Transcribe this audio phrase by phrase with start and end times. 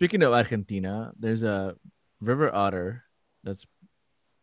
[0.00, 1.76] Speaking of Argentina, there's a
[2.22, 3.04] river otter
[3.44, 3.66] that's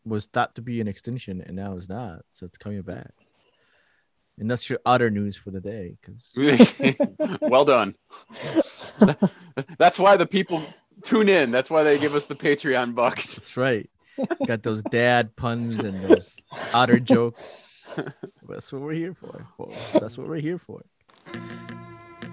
[0.06, 2.22] was thought to be an extinction and now it's not.
[2.32, 3.10] So it's coming back.
[4.38, 5.98] And that's your otter news for the day.
[6.00, 6.32] Because
[7.42, 7.96] well done.
[9.80, 10.62] That's why the people
[11.04, 11.50] tune in.
[11.50, 13.34] That's why they give us the Patreon bucks.
[13.34, 13.90] that's right.
[14.46, 16.38] Got those dad puns and those
[16.72, 17.98] otter jokes.
[18.48, 19.48] That's what we're here for.
[19.58, 19.92] folks.
[19.94, 20.84] That's what we're here for.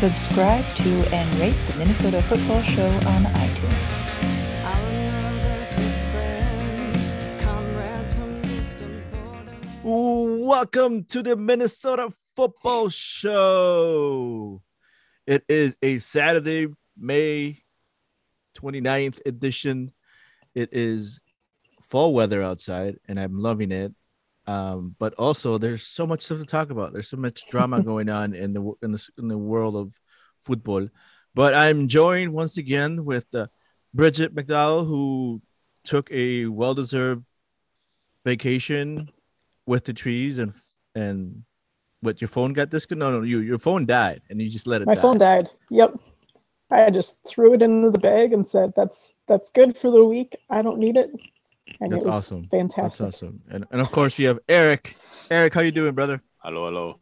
[0.00, 4.64] Subscribe to and rate the Minnesota Football Show on iTunes.
[4.64, 4.80] Our
[5.12, 7.12] mothers were friends,
[7.44, 9.76] comrades from distant borders.
[9.84, 14.62] Welcome to the Minnesota Football Show.
[15.26, 17.58] It is a Saturday, May
[18.56, 19.92] 29th edition.
[20.54, 21.20] It is
[21.82, 23.92] fall weather outside, and I'm loving it.
[24.50, 26.92] Um, but also, there's so much stuff to talk about.
[26.92, 29.98] There's so much drama going on in the in the in the world of
[30.40, 30.88] football.
[31.34, 33.46] But I'm joined once again with uh,
[33.94, 35.40] Bridget McDowell, who
[35.84, 37.24] took a well-deserved
[38.24, 39.08] vacation
[39.66, 40.52] with the trees and
[40.96, 41.44] and
[42.00, 43.12] what your phone got disconnected?
[43.12, 44.86] No, no, you your phone died and you just let it.
[44.86, 45.00] My die.
[45.00, 45.48] phone died.
[45.70, 46.00] Yep.
[46.72, 50.36] I just threw it into the bag and said, "That's that's good for the week.
[50.48, 51.10] I don't need it."
[51.80, 52.44] And That's it was awesome.
[52.44, 53.04] fantastic.
[53.04, 53.42] That's awesome.
[53.50, 54.96] And and of course you have Eric.
[55.30, 56.22] Eric, how you doing, brother?
[56.38, 56.98] Hello, hello.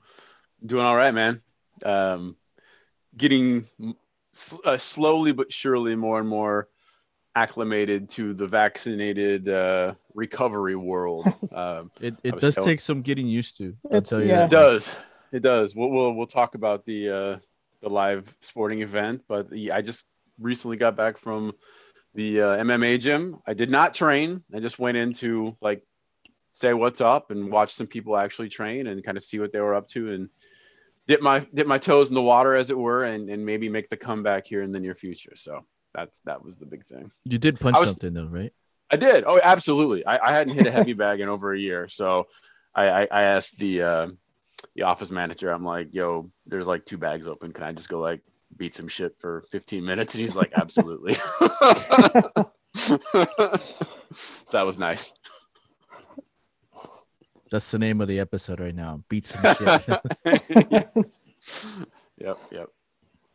[0.64, 1.40] Doing all right, man.
[1.84, 2.36] Um,
[3.16, 3.66] getting
[4.64, 6.68] uh, slowly but surely more and more
[7.34, 11.26] acclimated to the vaccinated uh, recovery world.
[11.54, 13.74] Um, It it does telling- take some getting used to.
[13.92, 14.44] I'll tell you yeah.
[14.44, 14.92] it does.
[15.32, 15.74] It does.
[15.74, 17.38] We'll, we'll we'll talk about the uh,
[17.80, 20.04] the live sporting event, but yeah, I just
[20.40, 21.52] recently got back from
[22.14, 23.38] the uh, MMA gym.
[23.46, 24.42] I did not train.
[24.54, 25.82] I just went in to like
[26.52, 29.60] say what's up and watch some people actually train and kind of see what they
[29.60, 30.28] were up to and
[31.06, 33.88] dip my dip my toes in the water as it were and, and maybe make
[33.88, 35.36] the comeback here in the near future.
[35.36, 35.64] So
[35.94, 37.10] that's that was the big thing.
[37.24, 38.52] You did punch was- something though, right?
[38.90, 39.24] I did.
[39.26, 40.06] Oh, absolutely.
[40.06, 41.88] I, I hadn't hit a heavy bag in over a year.
[41.88, 42.26] So
[42.74, 44.08] I, I, I asked the uh,
[44.74, 47.52] the office manager, I'm like, yo, there's like two bags open.
[47.52, 48.22] Can I just go like
[48.56, 50.14] beat some shit for 15 minutes?
[50.14, 51.14] And he's like, absolutely.
[54.50, 55.12] that was nice.
[57.50, 59.02] That's the name of the episode right now.
[59.08, 59.80] Beat some shit.
[62.18, 62.68] yep, yep.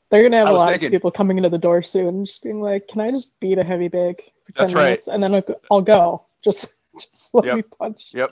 [0.09, 2.43] They're gonna have I a lot thinking- of people coming into the door soon, just
[2.43, 4.83] being like, "Can I just beat a heavy bag for ten That's right.
[4.83, 6.25] minutes, and then I'll go, I'll go.
[6.43, 7.55] Just, just let Yep.
[7.55, 8.31] me punch." Yep.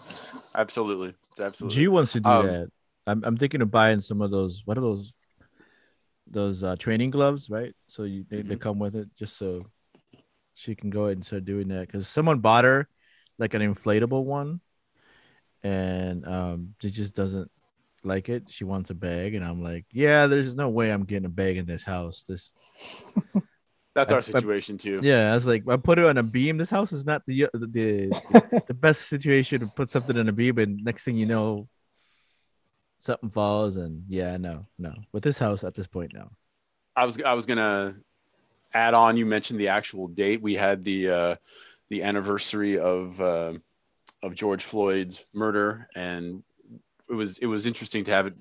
[0.53, 1.16] Absolutely.
[1.40, 1.75] Absolutely.
[1.75, 2.72] G wants to do Um, that.
[3.08, 4.62] I'm I'm thinking of buying some of those.
[4.66, 5.12] What are those?
[6.28, 7.74] Those uh, training gloves, right?
[7.88, 8.59] So you they, they Mhm.
[8.62, 9.62] come with it, just so
[10.54, 11.88] she can go ahead and start doing that.
[11.88, 12.88] Because someone bought her
[13.38, 14.62] like an inflatable one,
[15.64, 17.50] and um, she just doesn't
[18.04, 18.44] like it.
[18.50, 21.58] She wants a bag, and I'm like, yeah, there's no way I'm getting a bag
[21.58, 22.24] in this house.
[22.28, 22.53] This,
[23.96, 25.02] That's I- our I- situation too.
[25.03, 26.58] yeah, I was like, I put it on a beam.
[26.58, 27.68] This house is not the the
[28.30, 31.68] the, the best situation to put something on a beam, and next thing you know,
[33.01, 34.94] something falls, and yeah, no, no.
[35.12, 36.29] With this house at this point, no.
[36.95, 37.95] I was I was gonna
[38.73, 39.17] add on.
[39.17, 40.41] You mentioned the actual date.
[40.41, 41.35] We had the uh,
[41.90, 43.53] the anniversary of uh,
[44.23, 46.44] of George Floyd's murder, and
[47.09, 48.34] it was it was interesting to have it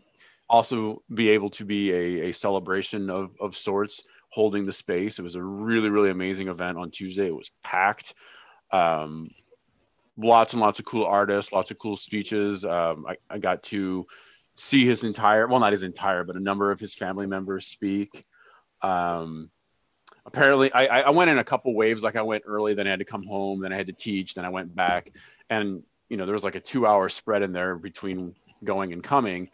[0.48, 5.18] also be able to be a, a celebration of of sorts, holding the space.
[5.18, 7.26] It was a really really amazing event on Tuesday.
[7.26, 8.14] It was packed.
[8.72, 9.30] Um,
[10.16, 12.64] lots and lots of cool artists, lots of cool speeches.
[12.64, 14.06] Um, I, I got to
[14.60, 18.24] see his entire well not his entire but a number of his family members speak.
[18.82, 19.50] Um
[20.26, 22.02] apparently I, I went in a couple waves.
[22.02, 24.34] Like i went early then i had to come home then i had to teach
[24.34, 25.12] then i went back.
[25.48, 29.02] And you know there was like a two hour spread in there between going and
[29.02, 29.48] coming.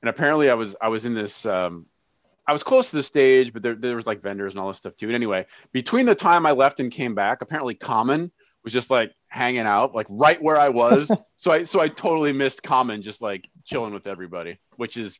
[0.00, 1.86] And apparently i was i was in this um
[2.46, 4.78] i was close to the stage but there, there was like vendors and all this
[4.78, 5.06] stuff too.
[5.06, 8.30] And anyway between the time i left and came back apparently common
[8.62, 11.10] was just like hanging out like right where i was.
[11.36, 15.18] So i so i totally missed common just like chilling with everybody which is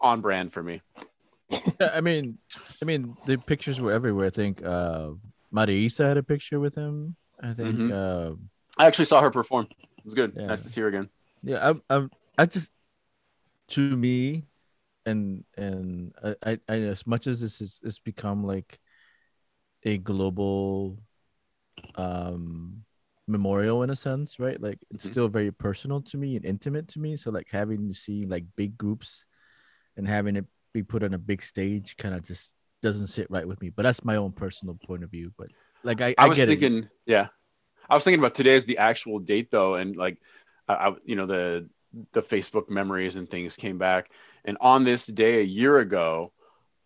[0.00, 0.80] on brand for me
[1.50, 2.38] Yeah, I mean,
[2.82, 4.26] I mean, the pictures were everywhere.
[4.26, 5.10] I think uh,
[5.52, 7.16] Marisa had a picture with him.
[7.42, 7.76] I think.
[7.76, 7.90] Mhm.
[7.92, 8.34] Uh,
[8.78, 10.46] i actually saw her perform it was good Yeah.
[10.46, 11.08] nice to see her again
[11.42, 12.70] yeah, I'm, I'm, I just,
[13.68, 14.44] to me,
[15.06, 18.78] and and I, I, I as much as this is, it's become like
[19.84, 20.98] a global
[21.94, 22.84] um
[23.28, 24.60] memorial in a sense, right?
[24.60, 25.10] Like it's Mhm.
[25.10, 27.16] still very personal to me and intimate to me.
[27.16, 29.24] So like having to see like big groups
[29.96, 33.46] and having it be put on a big stage kind of just doesn't sit right
[33.46, 33.70] with me.
[33.70, 35.32] But that's my own personal point of view.
[35.36, 35.48] But
[35.84, 36.60] like I, I, I was get it.
[36.60, 37.28] thinking, yeah,
[37.88, 40.18] I was thinking about today as the actual date though, and like,
[40.68, 41.68] I, I, you know, the
[42.12, 44.10] the Facebook memories and things came back,
[44.44, 46.32] and on this day a year ago,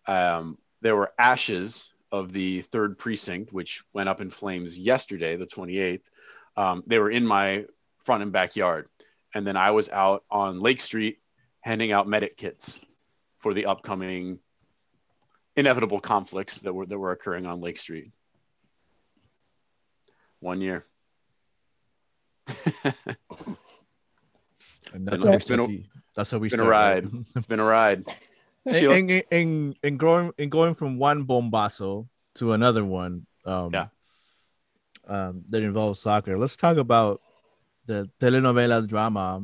[0.06, 5.46] um, there were ashes of the third precinct, which went up in flames yesterday, the
[5.46, 6.08] 28th.
[6.56, 7.64] Um, they were in my
[8.04, 8.88] front and backyard,
[9.34, 11.18] and then I was out on Lake Street
[11.60, 12.78] handing out medic kits
[13.38, 14.38] for the upcoming
[15.56, 18.10] inevitable conflicts that were that were occurring on Lake Street.
[20.40, 20.84] One year.
[24.94, 26.70] And It's that's, been a- that's how we been a start.
[26.70, 27.04] right?
[27.04, 27.24] ride.
[27.34, 28.04] it's been a ride.
[28.66, 28.76] and,
[29.10, 33.86] and, and, and growing and going from one bombazo to another one um Yeah.
[35.08, 37.20] Um that involves soccer let's talk about
[37.86, 39.42] the telenovela drama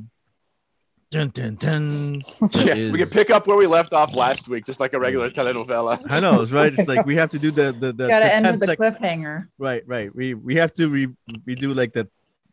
[1.11, 4.67] dun, dun, dun, that Yeah, we can pick up where we left off last week,
[4.67, 5.99] just like a regular telenovela.
[6.11, 8.35] i know it's right it's like we have to do the the, the, Gotta the
[8.35, 9.49] end 10 with the sec- cliffhanger.
[9.59, 11.09] right right we we have to re
[11.47, 12.09] we do like the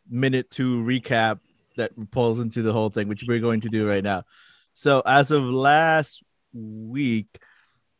[0.09, 1.39] minute two recap
[1.75, 4.23] that pulls into the whole thing which we're going to do right now
[4.73, 6.23] so as of last
[6.53, 7.27] week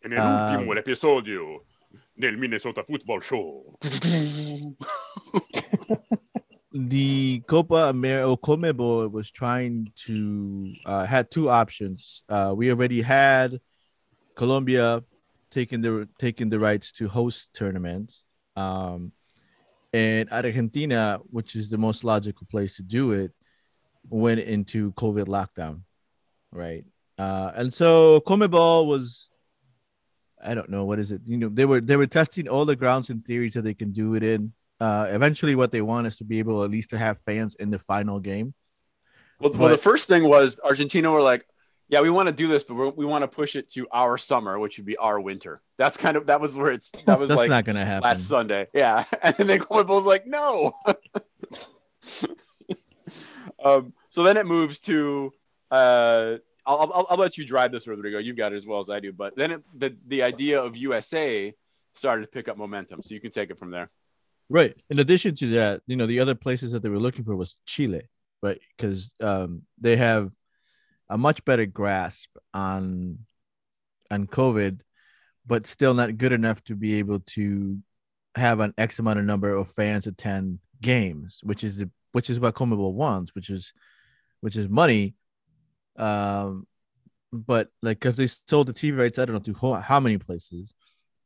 [0.06, 0.50] En el Ah.
[0.56, 1.60] último episodio
[2.20, 3.76] del Minnesota Football Show.
[6.72, 12.24] the Copa America or Conmebol was trying to uh, had two options.
[12.28, 13.60] Uh, we already had
[14.36, 15.04] Colombia
[15.50, 18.22] taking the taking the rights to host tournaments,
[18.58, 19.14] um,
[19.94, 23.32] and Argentina, which is the most logical place to do it,
[24.10, 25.82] went into COVID lockdown,
[26.52, 26.84] right?
[27.18, 29.30] Uh, and so Conmebol was.
[30.46, 31.22] I don't know what is it.
[31.26, 33.92] You know, they were they were testing all the grounds in theory so they can
[33.92, 36.98] do it in uh eventually what they want is to be able at least to
[36.98, 38.54] have fans in the final game
[39.40, 41.46] Well, well, the first thing was Argentina were like,
[41.88, 44.58] yeah, we want to do this, but we want to push it to our summer,
[44.58, 45.62] which would be our winter.
[45.78, 48.28] That's kind of that was where it's that was that's like not gonna happen last
[48.28, 48.68] Sunday.
[48.74, 50.74] Yeah, and then Conmebol like, no.
[53.64, 55.32] um, so then it moves to.
[55.72, 58.18] Uh, I'll, I'll, I'll let you drive this, Rodrigo.
[58.20, 59.14] You've got it as well as I do.
[59.14, 61.54] But then it, the the idea of USA
[61.94, 63.90] started to pick up momentum, so you can take it from there.
[64.50, 67.36] right in addition to that you know the other places that they were looking for
[67.36, 68.04] was chile
[68.44, 70.30] right because um they have
[71.10, 73.18] a much better grasp on
[74.12, 74.82] on covid
[75.48, 77.80] but still not good enough to be able to
[78.36, 82.40] have an x amount of number of fans attend games which is the which is
[82.40, 83.74] what Conmebol wants which is
[84.42, 85.16] which is money
[85.98, 86.68] um
[87.32, 90.18] but like if they sold the tv rights i don't know to ho- how many
[90.18, 90.74] places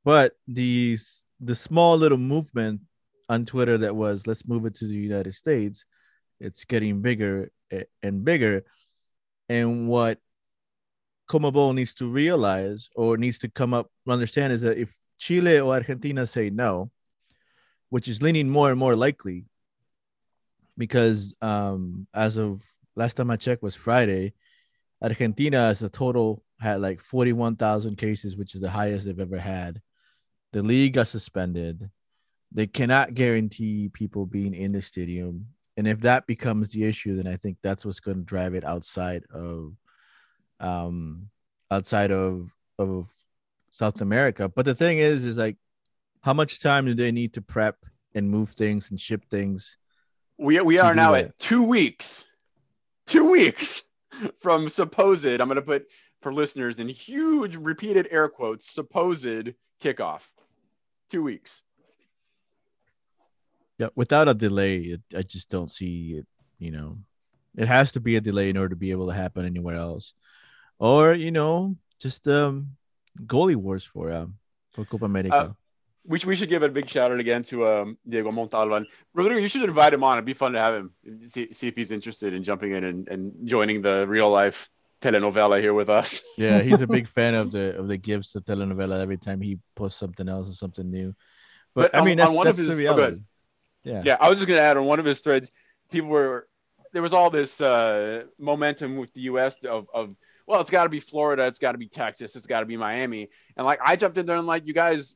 [0.04, 2.82] but these the small little movement
[3.28, 5.86] on twitter that was let's move it to the united states
[6.40, 7.52] it's getting bigger
[8.02, 8.64] and bigger.
[9.48, 10.20] And what
[11.30, 15.74] Conmebol needs to realize or needs to come up understand is that if Chile or
[15.74, 16.92] Argentina say no,
[17.90, 19.46] which is leaning more and more likely,
[20.78, 24.34] because um, as of last time I checked was Friday,
[25.02, 29.82] Argentina as a total had like 41,000 cases, which is the highest they've ever had.
[30.52, 31.90] The league got suspended.
[32.52, 35.48] They cannot guarantee people being in the stadium.
[35.78, 38.66] And if that becomes the issue, then I think that's what's going to drive it
[38.66, 39.74] outside of
[40.60, 41.30] um
[41.72, 43.10] outside of of
[43.70, 44.50] South America.
[44.50, 45.56] But the thing is, is like
[46.22, 47.78] how much time do they need to prep
[48.14, 49.78] and move things and ship things?
[50.38, 51.26] We we are now that.
[51.26, 52.26] at two weeks,
[53.06, 53.84] two weeks
[54.42, 55.26] from supposed.
[55.26, 55.88] I'm going to put
[56.22, 60.24] for listeners in huge repeated air quotes supposed kickoff.
[61.10, 61.62] Two weeks.
[63.78, 66.28] Yeah, without a delay, it, I just don't see it.
[66.60, 66.98] You know,
[67.56, 70.14] it has to be a delay in order to be able to happen anywhere else,
[70.78, 72.76] or you know, just um
[73.26, 74.36] goalie wars for um
[74.74, 75.36] for Copa America.
[75.36, 75.54] Uh,
[76.10, 78.86] We, should- we should give a big shout out again to um, Diego Montalvan.
[79.14, 80.14] Rodrigo, you should invite him on.
[80.18, 80.92] It'd be fun to have him.
[81.30, 84.70] See, see if he's interested in jumping in and, and joining the real life
[85.02, 86.22] telenovela here with us.
[86.38, 89.00] yeah, he's a big fan of the of the gifts of telenovela.
[89.00, 91.16] Every time he posts something else or something new,
[91.76, 92.98] but, But I mean on that's, one of that's the his- oh, ahead.
[92.98, 93.22] reality.
[93.84, 94.02] yeah.
[94.04, 95.52] Yeah, I was just gonna add on one of his threads,
[95.92, 96.48] people were
[96.92, 99.56] there was all this uh, momentum with the U.S.
[99.64, 100.16] of, of
[100.48, 102.76] well, it's got to be Florida, it's got to be Texas, it's got to be
[102.78, 105.16] Miami, and like I jumped in there and like you guys,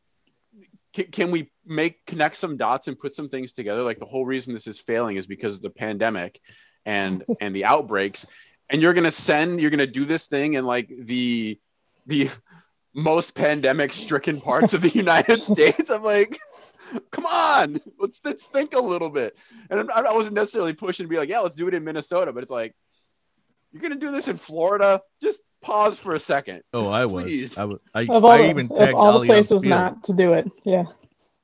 [0.94, 3.84] can, can we make connect some dots and put some things together?
[3.84, 6.40] Like the whole reason this is failing is because of the pandemic,
[6.86, 8.26] and and the outbreaks,
[8.70, 11.60] and you're gonna send, you're gonna do this thing in like the
[12.06, 12.30] the
[12.94, 15.90] most pandemic stricken parts of the United States.
[15.90, 16.40] I'm like,
[17.12, 19.38] Come on, let's let's think a little bit.
[19.70, 22.32] And I, I wasn't necessarily pushing to be like, yeah, let's do it in Minnesota,
[22.32, 22.76] but it's like,
[23.72, 25.02] you're gonna do this in Florida.
[25.22, 26.62] Just pause for a second.
[26.74, 27.24] Oh, I was.
[27.24, 27.58] Please.
[27.58, 29.70] I, was, I, Of all, I the- even of tagged all the places Field.
[29.70, 30.50] not to do it.
[30.64, 30.84] Yeah.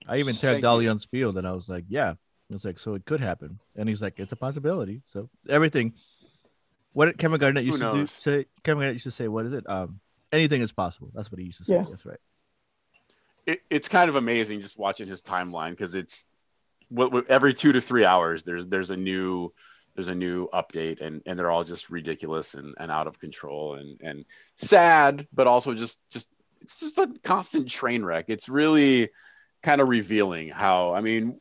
[0.08, 0.70] I even Thank tagged you.
[0.70, 2.16] Allianz Field, and I was like, "Yeah."
[2.52, 5.94] It's like, so it could happen, and he's like, "It's a possibility." So everything.
[6.94, 9.54] What did Kevin Garnett used to do, say, Kevin Garnett used to say, "What is
[9.54, 9.70] it?
[9.70, 10.00] Um,
[10.32, 11.76] anything is possible." That's what he used to say.
[11.76, 11.86] Yeah.
[11.88, 12.18] That's right.
[13.46, 16.26] it, it's kind of amazing just watching his timeline because it's
[16.90, 19.54] what, what- every two to three hours there's there's a new
[19.96, 23.75] there's a new update and and they're all just ridiculous and, and out of control
[23.75, 24.25] and and
[24.58, 26.29] sad but also just just
[26.62, 28.25] it's just a constant train wreck.
[28.27, 29.10] It's really
[29.63, 31.38] kind of revealing how i mean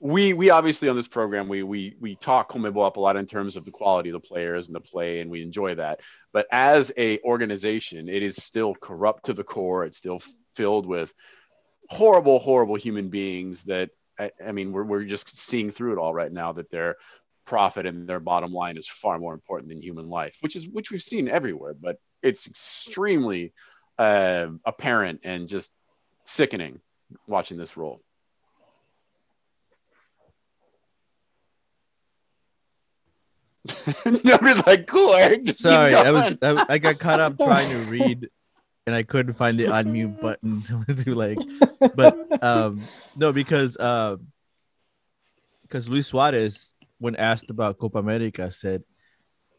[0.00, 3.26] we we obviously on this program we we we talk Conmebol up a lot in
[3.26, 6.00] terms of the quality of the players and the play and we enjoy that.
[6.32, 9.84] But as a organization it is still corrupt to the core.
[9.84, 10.22] It's still
[10.56, 11.12] filled with
[11.90, 16.14] horrible horrible human beings that I, I mean we're, we're just seeing through it all
[16.14, 16.96] right now that their
[17.50, 20.92] profit and their bottom line is far more important than human life which is which
[20.92, 23.52] we've seen everywhere but it's extremely
[23.98, 25.72] uh, apparent and just
[26.24, 26.80] sickening
[27.26, 28.00] watching this roll
[34.06, 35.44] Nobody's like, cool, Eric.
[35.44, 36.34] Just Sorry, I was.
[36.40, 38.30] I, I got caught up trying to read,
[38.86, 41.38] and I couldn't find the unmute button to, to like.
[41.94, 42.82] But um,
[43.16, 44.16] no, because uh,
[45.62, 48.84] because Luis Suarez, when asked about Copa America, said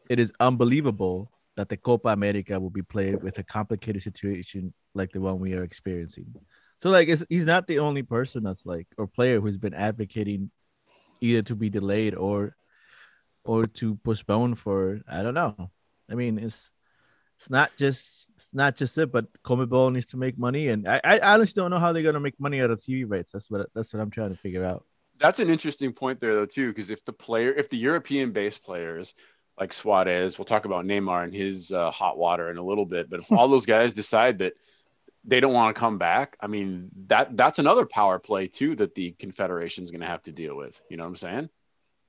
[0.08, 5.10] it is unbelievable that the Copa America will be played with a complicated situation like
[5.12, 6.34] the one we are experiencing.
[6.80, 10.50] So like, he's not the only person that's like or player who's been advocating
[11.20, 12.56] either to be delayed or
[13.44, 15.70] or to postpone for I don't know.
[16.10, 16.70] I mean, it's
[17.38, 21.00] it's not just it's not just it, but Conmebol needs to make money, and I,
[21.04, 23.32] I honestly don't know how they're gonna make money out of TV rights.
[23.32, 24.84] That's what that's what I'm trying to figure out.
[25.22, 29.14] That's an interesting point there, though, too, because if the player, if the European-based players
[29.58, 33.08] like Suarez, we'll talk about Neymar and his uh, hot water in a little bit,
[33.08, 34.54] but if all those guys decide that
[35.24, 38.96] they don't want to come back, I mean, that that's another power play too that
[38.96, 40.80] the Confederation is going to have to deal with.
[40.90, 41.48] You know what I'm saying?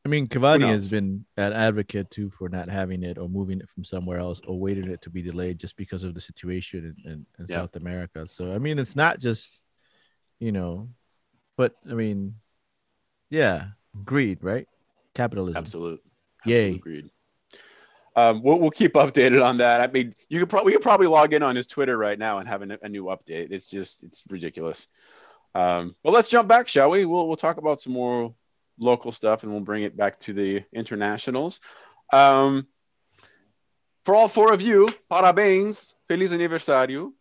[0.05, 3.69] I mean, Cavani has been an advocate too for not having it or moving it
[3.69, 7.11] from somewhere else or waiting it to be delayed just because of the situation in,
[7.11, 7.59] in, in Yeah.
[7.59, 8.25] South America.
[8.27, 9.61] So I mean, it's not just
[10.39, 10.89] you know,
[11.55, 12.35] but I mean,
[13.33, 13.65] yeah,
[14.05, 14.67] greed, right?
[15.15, 15.57] Capitalism.
[15.57, 16.03] Absolute.
[16.45, 16.75] Yay.
[16.75, 17.09] absolute Agreed.
[18.15, 19.81] Um, we'll, we'll keep updated on that.
[19.81, 22.37] I mean, you could probably you could probably log in on his Twitter right now
[22.37, 23.51] and have a, a new update.
[23.51, 24.87] It's just it's ridiculous.
[25.55, 27.05] Um, but let's jump back, shall we?
[27.05, 28.35] We'll we'll talk about some more
[28.77, 31.59] local stuff and we'll bring it back to the internationals.
[32.11, 32.67] Um,
[34.05, 37.11] for all four of you, parabéns, feliz aniversario.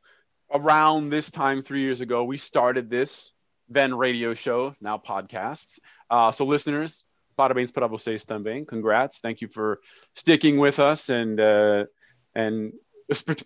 [0.53, 3.33] Around this time three years ago, we started this
[3.73, 5.79] then radio show, now podcasts.
[6.11, 7.05] Uh, so listeners,
[7.39, 8.67] parabéns para vocês também.
[8.67, 9.21] Congrats.
[9.21, 9.81] Thank you for
[10.15, 11.85] sticking with us and uh,
[12.35, 12.73] and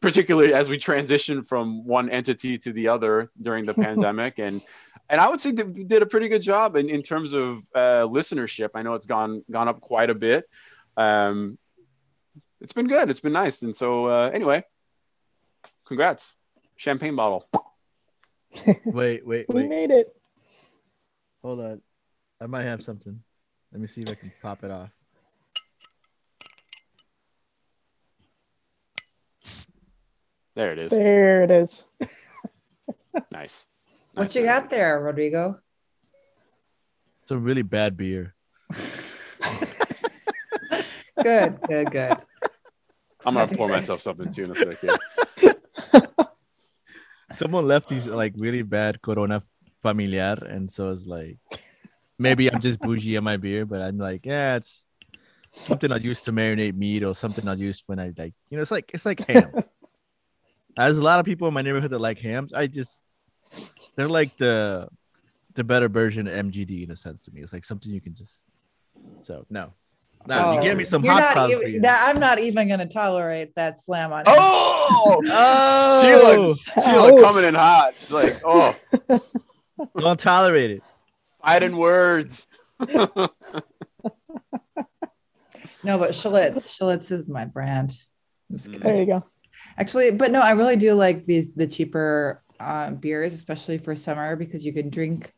[0.00, 4.62] particularly as we transition from one entity to the other during the pandemic and
[5.08, 8.70] and I would say did a pretty good job in, in terms of uh, listenership.
[8.74, 10.48] I know it's gone gone up quite a bit.
[10.96, 11.58] Um,
[12.60, 13.08] it's been good.
[13.10, 13.62] It's been nice.
[13.62, 14.64] And so uh, anyway,
[15.86, 16.34] congrats.
[16.76, 17.46] Champagne bottle.
[18.64, 19.46] Wait, wait, wait.
[19.48, 20.14] We made it.
[21.42, 21.80] Hold on.
[22.40, 23.20] I might have something.
[23.72, 24.90] Let me see if I can pop it off.
[30.54, 30.90] There it is.
[30.90, 31.86] There it is.
[33.32, 33.64] Nice.
[34.12, 35.58] What you got there, Rodrigo?
[37.22, 38.34] It's a really bad beer.
[41.22, 42.18] Good, good, good.
[43.24, 44.98] I'm gonna pour myself something too in a second.
[47.32, 49.42] Someone left these like really bad Corona
[49.82, 51.38] familiar, and so it's like
[52.18, 54.86] maybe I'm just bougie on my beer, but I'm like, yeah, it's
[55.62, 58.62] something I use to marinate meat or something I use when I like, you know,
[58.62, 59.52] it's like it's like ham.
[60.76, 62.52] There's a lot of people in my neighborhood that like hams.
[62.52, 63.04] I just
[63.96, 64.88] they're like the
[65.54, 67.40] the better version of MGD in a sense to me.
[67.40, 68.50] It's like something you can just
[69.22, 69.72] so no.
[70.28, 71.50] Now you Oh, give me some you're hot not sauce.
[71.50, 74.20] even- that- I'm not even going to tolerate that slam on.
[74.20, 74.24] him.
[74.28, 77.20] Oh, oh, Sheila Ouch.
[77.22, 77.94] coming in hot.
[78.02, 78.74] It's like, oh,
[79.98, 80.82] don't tolerate it.
[81.42, 82.46] fighting words.
[85.84, 86.76] No, but Schlitz.
[86.76, 87.92] Schlitz is my brand.
[88.50, 88.80] I'm just kidding.
[88.80, 89.24] There you go.
[89.78, 94.34] Actually, but no, I really do like these the cheaper uh, beers, especially for summer,
[94.34, 95.32] because you can drink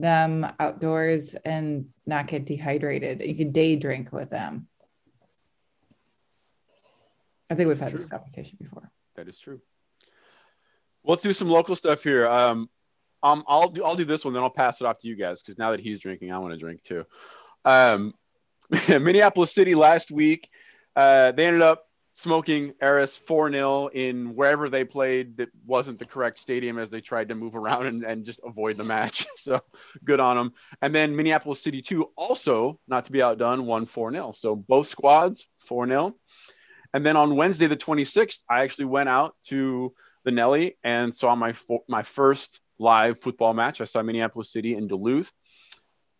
[0.00, 3.22] them outdoors and not get dehydrated.
[3.22, 4.66] You can day drink with them.
[7.48, 8.90] I think we've had this conversation before.
[9.16, 9.60] That is true.
[11.02, 12.26] Well, let's do some local stuff here.
[12.28, 12.68] Um,
[13.22, 15.42] Um, I'll do I'll do this one, then I'll pass it off to you guys
[15.42, 17.04] because now that he's drinking, I want to drink too.
[17.66, 18.14] Um,
[18.88, 20.48] Minneapolis City last week,
[20.96, 21.89] uh, they ended up
[22.20, 27.00] smoking Eris 4 0 in wherever they played that wasn't the correct stadium as they
[27.00, 29.26] tried to move around and, and just avoid the match.
[29.36, 29.62] So
[30.04, 30.52] good on them.
[30.82, 34.32] And then Minneapolis City 2 also, not to be outdone, won 4 0.
[34.32, 36.14] So both squads 4 0.
[36.92, 41.34] And then on Wednesday, the 26th, I actually went out to the Nelly and saw
[41.34, 43.80] my fo- my first live football match.
[43.80, 45.32] I saw Minneapolis City in Duluth.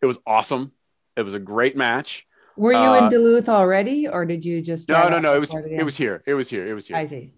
[0.01, 0.71] It was awesome.
[1.15, 2.25] It was a great match.
[2.61, 4.87] Were you Uh, in Duluth already, or did you just?
[4.87, 5.33] No, no, no.
[5.33, 5.83] It was it game?
[5.83, 6.21] was here.
[6.27, 6.67] It was here.
[6.67, 7.33] It was here I see.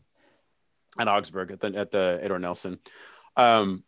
[0.99, 2.77] at Augsburg at the at the Edward Nelson.
[3.37, 3.85] Um,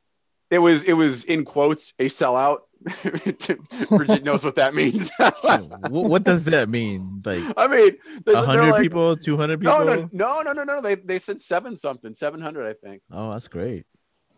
[0.50, 2.60] it was it was in quotes a sellout.
[3.90, 5.12] Bridget knows what that means.
[5.20, 7.22] what, what does that mean?
[7.26, 9.84] Like I mean, a hundred like- people, two hundred people?
[9.84, 10.82] No, no, no, no, no, no.
[10.82, 13.02] They they said seven something, seven hundred, I think.
[13.12, 13.86] Oh, that's great.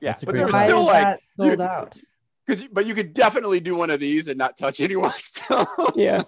[0.02, 1.96] Yeah, That's but great there was Why still like sold out?
[2.48, 5.68] because but you could definitely do one of these and not touch anyone still.
[5.96, 6.24] Yeah,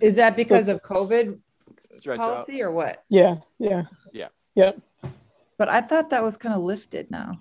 [0.00, 1.38] Is that because it's- of COVID
[1.98, 2.34] Stretch out.
[2.36, 3.04] policy or what?
[3.08, 3.84] yeah, yeah.
[4.12, 4.28] Yeah.
[4.54, 4.78] Yep.
[5.58, 7.32] But I thought that was kind of lifted now.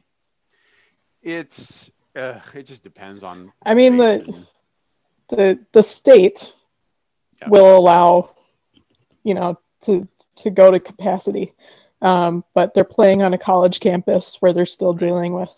[1.21, 3.51] It's uh, it just depends on.
[3.65, 4.47] I mean, the and-
[5.29, 6.53] the the state
[7.41, 7.49] Yeah.
[7.49, 8.29] will allow,
[9.23, 10.07] you know, to
[10.37, 11.53] to go to capacity,
[12.01, 15.53] um, but they're playing on a college campus where they're still dealing with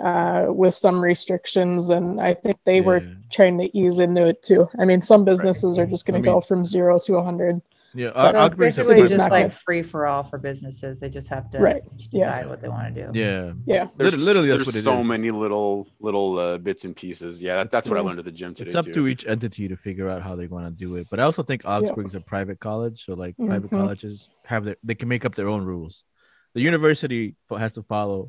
[0.00, 4.68] uh, with some restrictions, and I think they were trying to ease into it too.
[4.78, 7.60] I mean, some businesses are just going to go mean- from zero to a hundred.
[7.94, 9.54] Yeah, But Au- So it's basically just not like good.
[9.54, 11.00] free for all for businesses.
[11.00, 11.82] They just have to Right.
[11.96, 12.26] each Yeah.
[12.26, 13.18] decide what they want to do.
[13.18, 13.52] yeah.
[13.64, 15.06] Yeah, There's, literally, that's there's what it so is.
[15.06, 17.40] many little little uh, bits and pieces.
[17.40, 18.66] Yeah, that, that's what I learned at the gym today.
[18.66, 18.92] It's up too.
[18.92, 21.06] to each entity to figure out how they want to do it.
[21.10, 23.78] But I also think Augsburg is a private college, so like private Mhm.
[23.78, 26.04] colleges have their they can make up their own rules.
[26.52, 28.28] The university has to follow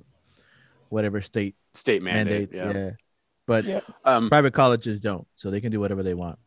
[0.89, 2.53] whatever state state mandate.
[2.53, 2.75] mandate.
[2.75, 2.81] yeah.
[2.81, 2.91] Yeah.
[3.45, 3.79] But Yeah.
[4.03, 6.37] Um, private colleges don't, so they can do whatever they want.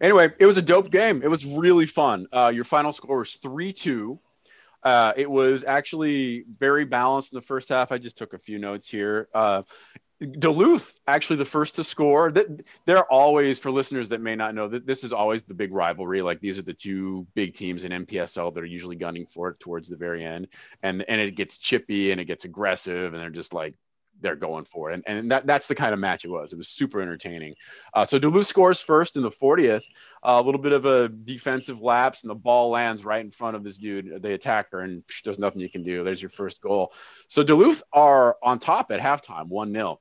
[0.00, 1.22] anyway, it was a dope game.
[1.22, 2.26] It was really fun.
[2.32, 4.20] Uh, your final score was three two.
[4.82, 7.90] Uh, it was actually very balanced in the first half.
[7.90, 9.28] I just took a few notes here.
[9.34, 9.62] Uh,
[10.38, 12.30] Duluth actually the first to score.
[12.30, 12.46] Th-
[12.86, 16.22] They're always for listeners that may not know that this is always the big rivalry.
[16.22, 19.60] Like these are the two big teams in NPSL that are usually gunning for it
[19.60, 20.48] towards the very end,
[20.82, 23.74] and and it gets chippy and it gets aggressive, and they're just like
[24.20, 24.94] they're going for it.
[24.94, 26.52] And, and that, that's the kind of match it was.
[26.52, 27.54] It was super entertaining.
[27.92, 29.84] Uh, so Duluth scores first in the 40th.
[30.22, 33.64] a little bit of a defensive lapse, and the ball lands right in front of
[33.64, 36.02] this dude, the attacker, and psh, there's nothing you can do.
[36.02, 36.92] There's your first goal.
[37.28, 40.00] So Duluth are on top at halftime, 1 0.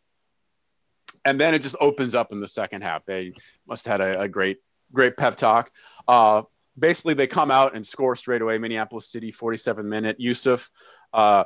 [1.25, 3.05] And then it just opens up in the second half.
[3.05, 3.33] They
[3.67, 4.59] must have had a, a great,
[4.93, 5.71] great pep talk.
[6.07, 6.43] Uh,
[6.77, 8.57] basically, they come out and score straight away.
[8.57, 10.19] Minneapolis City, 47 minute.
[10.19, 10.69] Yusuf.
[11.11, 11.45] Uh,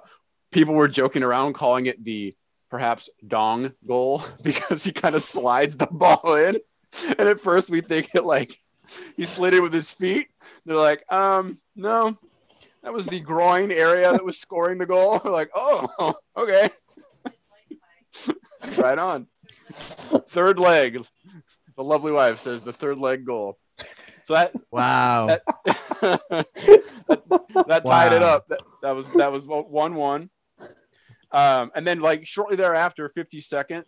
[0.51, 2.35] people were joking around calling it the
[2.69, 6.57] perhaps dong goal because he kind of slides the ball in.
[7.17, 8.59] And at first we think it like
[9.15, 10.27] he slid it with his feet.
[10.65, 12.17] They're like, um, no,
[12.83, 15.21] that was the groin area that was scoring the goal.
[15.25, 16.69] We're like, oh, okay.
[18.77, 19.27] right on.
[20.29, 21.05] Third leg.
[21.75, 23.57] The lovely wife says the third leg goal.
[24.25, 25.27] So that Wow.
[25.27, 26.47] that, that,
[27.67, 28.47] that tied it up.
[28.49, 30.29] That, that was that was one one.
[31.31, 33.83] Um, and then like shortly thereafter, 52nd,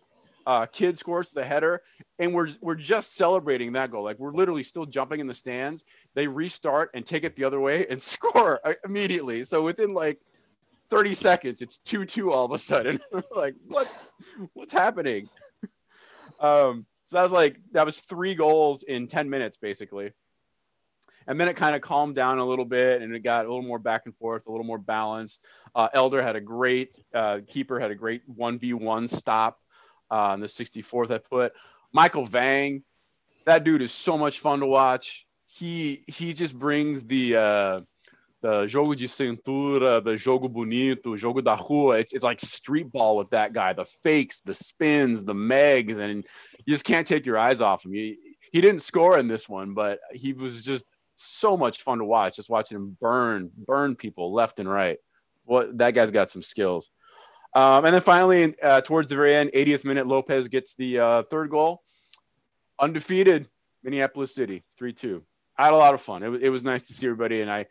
[0.46, 1.82] uh, kid scores the header,
[2.18, 4.04] and we're we're just celebrating that goal.
[4.04, 5.84] Like we're literally still jumping in the stands.
[6.14, 9.44] They restart and take it the other way and score immediately.
[9.44, 10.18] So within like
[10.90, 13.00] 30 seconds, it's two two all of a sudden.
[13.34, 13.88] Like what
[14.54, 15.28] what's happening?
[16.42, 20.12] Um, so that was like that was three goals in 10 minutes basically.
[21.26, 23.62] And then it kind of calmed down a little bit and it got a little
[23.62, 25.44] more back and forth a little more balanced.
[25.74, 29.60] Uh, elder had a great uh, keeper had a great 1v1 stop
[30.10, 31.52] uh, on the 64th i put.
[31.92, 32.82] Michael vang
[33.44, 35.26] that dude is so much fun to watch.
[35.46, 37.80] He he just brings the uh
[38.42, 41.98] the jogo de cintura, the jogo bonito, jogo da rua.
[41.98, 43.72] It's, it's like street ball with that guy.
[43.72, 46.24] The fakes, the spins, the megs, and
[46.66, 47.92] you just can't take your eyes off him.
[47.92, 48.18] He,
[48.50, 52.36] he didn't score in this one, but he was just so much fun to watch.
[52.36, 54.98] Just watching him burn, burn people left and right.
[55.44, 56.90] What that guy's got some skills.
[57.54, 61.22] Um, and then finally, uh, towards the very end, 80th minute, Lopez gets the uh,
[61.30, 61.82] third goal.
[62.80, 63.48] Undefeated,
[63.84, 65.22] Minneapolis City, 3-2.
[65.58, 66.22] I had a lot of fun.
[66.22, 67.66] It, was- it was nice to see everybody, and I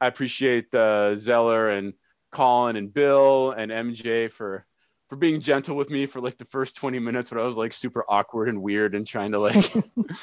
[0.00, 1.92] I appreciate uh, Zeller and
[2.32, 4.64] Colin and Bill and MJ for
[5.08, 7.72] for being gentle with me for like the first 20 minutes when I was like
[7.72, 9.72] super awkward and weird and trying to like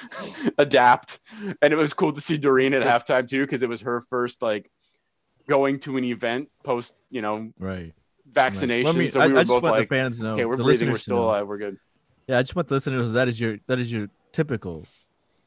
[0.57, 1.19] adapt.
[1.61, 4.41] And it was cool to see Doreen at halftime too because it was her first
[4.41, 4.71] like
[5.49, 7.93] going to an event post, you know, right.
[8.31, 8.85] vaccinations.
[8.85, 10.35] Let me- so we I were just both like, the fans know.
[10.35, 11.23] okay, we're breathing, we're still know.
[11.25, 11.77] alive, we're good.
[12.27, 14.85] Yeah, I just want the listeners that is your that is your typical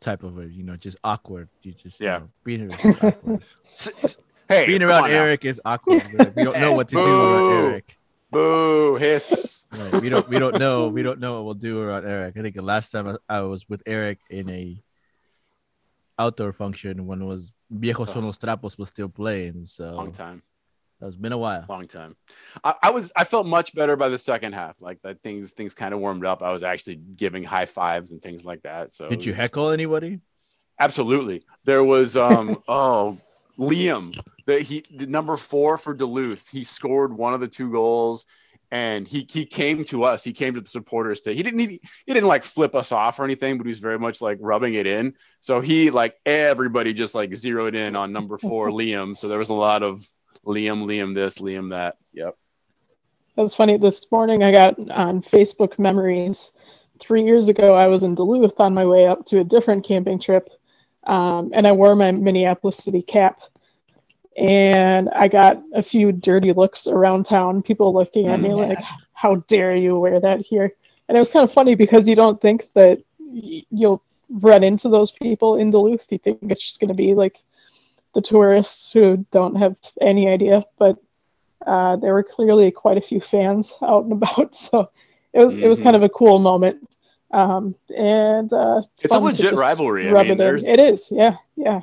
[0.01, 1.49] type of a you know just awkward.
[1.63, 2.19] You just you Yeah.
[2.19, 3.45] know, being around is awkward.
[3.73, 5.17] S- s- Hey, being around on now.
[5.17, 6.03] Eric is awkward.
[6.13, 7.23] Like, we don't know what to do Boo.
[7.23, 7.97] around Eric.
[8.33, 9.65] Boo, hiss.
[9.73, 10.01] Right.
[10.03, 12.37] We don't we don't know we don't know what we'll do around Eric.
[12.37, 14.83] I think the last time I, I was with Eric in a
[16.19, 19.65] outdoor function when it was Viejos Son los Trapos was still playing.
[19.67, 20.43] So Long time.
[21.01, 21.65] That's been a while.
[21.69, 22.15] long time.
[22.63, 24.77] I, I was I felt much better by the second half.
[24.81, 26.43] Like that things things kind of warmed up.
[26.43, 28.95] I was actually giving high fives and things like that.
[28.95, 30.21] So Did you heckle anybody?
[30.79, 31.45] Absolutely.
[31.65, 33.19] There was um oh
[33.59, 34.15] Liam
[34.47, 36.47] that he the number four for Duluth.
[36.51, 38.27] He scored one of the two goals.
[38.73, 40.23] And he, he came to us.
[40.23, 41.23] He came to the supporters.
[41.23, 43.81] To, he didn't he, he didn't like flip us off or anything, but he was
[43.81, 45.15] very much like rubbing it in.
[45.41, 49.19] So he like everybody just like zeroed in on number four Liam.
[49.19, 50.09] So there was a lot of
[50.47, 51.97] Liam, Liam this, Liam that.
[52.13, 52.37] Yep.
[53.37, 53.77] That was funny.
[53.77, 56.53] This morning I got on Facebook memories.
[56.99, 60.19] Three years ago, I was in Duluth on my way up to a different camping
[60.19, 60.51] trip,
[61.05, 63.41] um, and I wore my Minneapolis City cap.
[64.37, 68.79] And I got a few dirty looks around town, people looking at me like,
[69.13, 70.75] How dare you wear that here?
[71.09, 74.89] And it was kind of funny because you don't think that y- you'll run into
[74.89, 76.07] those people in Duluth.
[76.11, 77.39] You think it's just going to be like
[78.15, 80.97] the tourists who don't have any idea, but
[81.67, 84.91] uh, there were clearly quite a few fans out and about, so
[85.33, 86.89] it was it was kind of a cool moment.
[87.33, 90.09] Um, and uh, It's a legit rivalry.
[90.09, 91.81] I mean, it It is, yeah, yeah,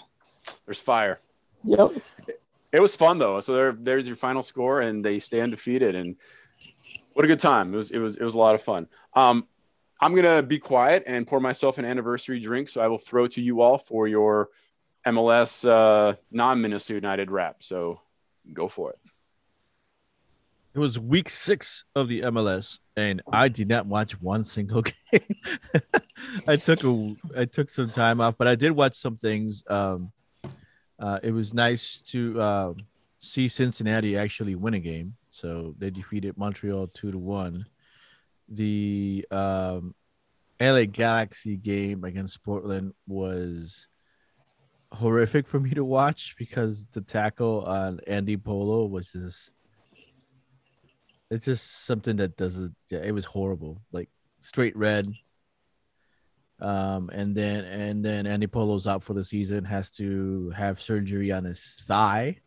[0.65, 1.19] there's fire.
[1.63, 1.91] yep.
[2.73, 3.39] It was fun though.
[3.39, 5.95] So there, there's your final score, and they stay undefeated.
[5.95, 6.17] And
[7.13, 7.73] what a good time!
[7.73, 8.87] It was, it was, it was a lot of fun.
[9.13, 9.47] Um,
[10.01, 12.67] I'm gonna be quiet and pour myself an anniversary drink.
[12.67, 14.49] So I will throw to you all for your
[15.07, 17.63] MLS uh, non-Minnesota United wrap.
[17.63, 18.01] So
[18.53, 18.99] go for it.
[20.73, 25.35] It was week six of the MLS, and I did not watch one single game.
[26.47, 29.63] I took a I took some time off, but I did watch some things.
[29.67, 30.11] Um,
[30.99, 32.73] uh, it was nice to uh,
[33.17, 35.15] see Cincinnati actually win a game.
[35.31, 37.65] So they defeated Montreal two to one.
[38.49, 39.95] The um,
[40.61, 43.87] LA Galaxy game against Portland was
[44.91, 49.53] horrific for me to watch because the tackle on Andy Polo was just
[51.29, 53.81] it's just something that doesn't yeah, it was horrible.
[53.91, 55.07] Like straight red.
[56.59, 61.31] Um and then and then Andy Polo's out for the season has to have surgery
[61.31, 62.37] on his thigh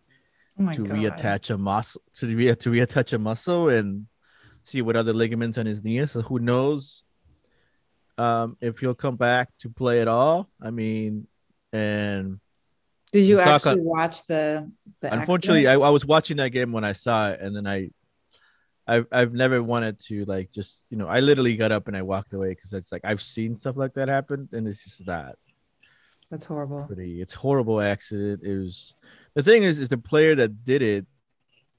[0.58, 0.96] Oh to God.
[0.96, 4.06] reattach a muscle to re- to reattach a muscle and
[4.64, 7.02] see what other ligaments on his knees so who knows
[8.18, 10.48] um if he'll come back to play at all.
[10.60, 11.26] I mean
[11.72, 12.40] and
[13.12, 14.70] Did you actually on- watch the?
[15.00, 15.74] the unfortunately I.
[15.74, 17.90] I was watching that game when i saw it and then i
[18.86, 22.02] I've, I've never wanted to like just you know i literally got up and i
[22.02, 25.36] walked away because it's like i've seen stuff like that happen and it's just that
[26.30, 26.84] that's horrible.
[26.84, 28.94] pretty it's horrible accident it was
[29.34, 31.06] the thing is is the player that did it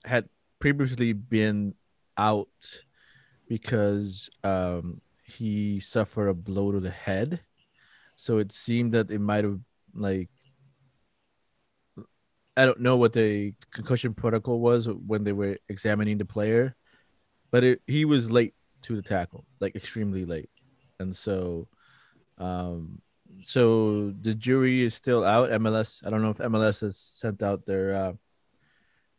[0.05, 0.27] had
[0.59, 1.73] previously been
[2.17, 2.47] out
[3.47, 7.41] because um he suffered a blow to the head
[8.15, 9.59] so it seemed that it might have
[9.93, 10.29] like
[12.57, 16.75] i don't know what the concussion protocol was when they were examining the player
[17.51, 20.49] but it, he was late to the tackle like extremely late
[20.99, 21.67] and so
[22.37, 23.01] um
[23.43, 25.49] so the jury is still out.
[25.51, 26.05] MLS.
[26.05, 28.13] I don't know if MLS has sent out their uh,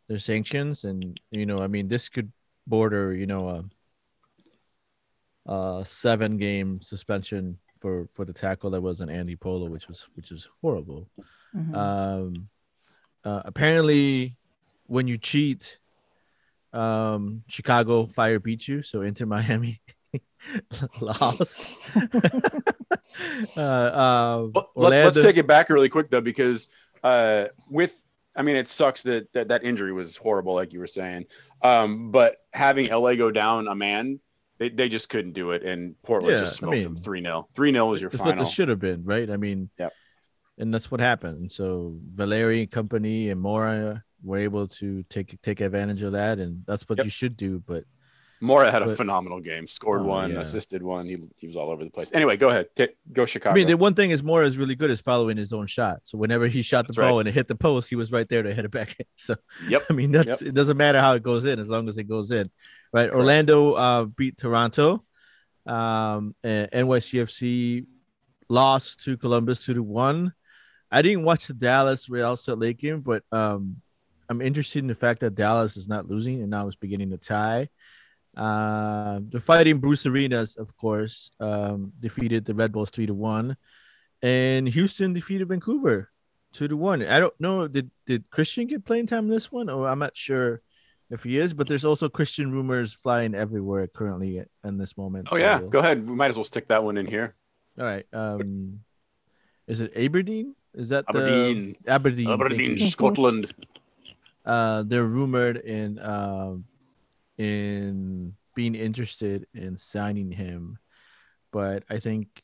[0.07, 2.31] their sanctions, and you know, I mean, this could
[2.67, 3.69] border, you know,
[5.47, 9.89] a, a seven game suspension for for the tackle that was an Andy Polo, which
[9.89, 11.09] was which is horrible.
[11.53, 11.75] Mhm.
[11.75, 12.49] Um,
[13.25, 14.37] uh, apparently,
[14.87, 15.79] when you cheat,
[16.71, 19.81] um, Chicago Fire beat you, so Inter Miami
[21.01, 21.77] lost.
[23.57, 26.69] uh, uh, Well, let's, let's take it back really quick though, because
[27.03, 28.01] uh, with
[28.33, 31.25] I mean, it sucks that, that that injury was horrible, like you were saying.
[31.61, 34.21] Um, but having LA go down a man,
[34.59, 37.47] they, they just couldn't do it, and Portland Yeah, just I smoked them three 0
[37.55, 38.43] Three 0 was your That's what final.
[38.45, 39.29] this should have been, right?
[39.29, 39.89] I mean, yeah,
[40.57, 41.51] and that's what happened.
[41.51, 46.63] So Valeri and company and Mora were able to take take advantage of that, and
[46.65, 47.05] that's what Yep.
[47.05, 47.59] you should do.
[47.65, 47.83] But
[48.43, 49.67] Mora had a but- phenomenal game.
[49.67, 50.41] Scored Oh, one, yeah.
[50.41, 51.07] assisted one.
[51.07, 52.11] He, he was all over the place.
[52.13, 52.67] Anyway, go ahead.
[53.11, 53.51] Go Chicago.
[53.51, 56.01] I mean, the one thing is Mora is really good is following his own shot.
[56.03, 57.19] So whenever he shot the That's ball right.
[57.21, 59.05] and it hit the post, he was right there to hit it back in.
[59.15, 59.35] So
[59.69, 59.83] Yep.
[59.89, 62.31] I mean, that's it doesn't matter how it goes in as long as it goes
[62.31, 62.51] in,
[62.91, 63.09] right?
[63.09, 65.03] Orlando uh, beat Toronto.
[65.65, 67.85] Um, and NYCFC
[68.49, 70.33] lost to Columbus two to one.
[70.91, 73.77] I didn't watch the Dallas Real Salt Lake game, but um,
[74.29, 77.17] I'm interested in the fact that Dallas is not losing and now is beginning to
[77.17, 77.69] tie.
[78.35, 83.57] Uh, the fighting Bruce Arenas, of course, um, defeated the Red Bulls three to one,
[84.21, 86.09] and Houston defeated Vancouver
[86.53, 87.03] two to one.
[87.03, 90.15] I don't know did did Christian get playing time in this one, or I'm not
[90.15, 90.61] sure
[91.09, 91.53] if he is.
[91.53, 95.27] But there's also Christian rumors flying everywhere currently in this moment.
[95.31, 96.07] Oh yeah, go ahead.
[96.07, 97.35] We might as well stick that one in here.
[97.77, 98.05] All right.
[98.13, 98.79] Um,
[99.67, 100.55] is it Aberdeen?
[100.73, 101.75] Is that Aberdeen.
[101.83, 102.29] the Aberdeen?
[102.29, 102.77] Aberdeen.
[102.77, 103.53] Scotland.
[104.45, 106.65] uh they're rumored in um
[107.43, 110.77] in being interested in signing him.
[111.51, 112.41] But i think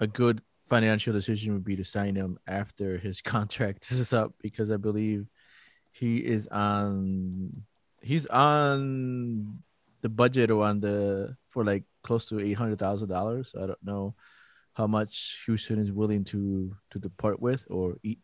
[0.00, 4.72] a good financial decision would be to sign him after his contract is up because
[4.72, 5.26] i believe
[5.92, 7.62] he is on
[8.00, 9.58] he's on
[10.00, 13.54] the budget or on the for like close to eight hundred thousand dollars.
[13.56, 14.14] I don't know
[14.74, 18.18] how much houston is willing to to depart with or eat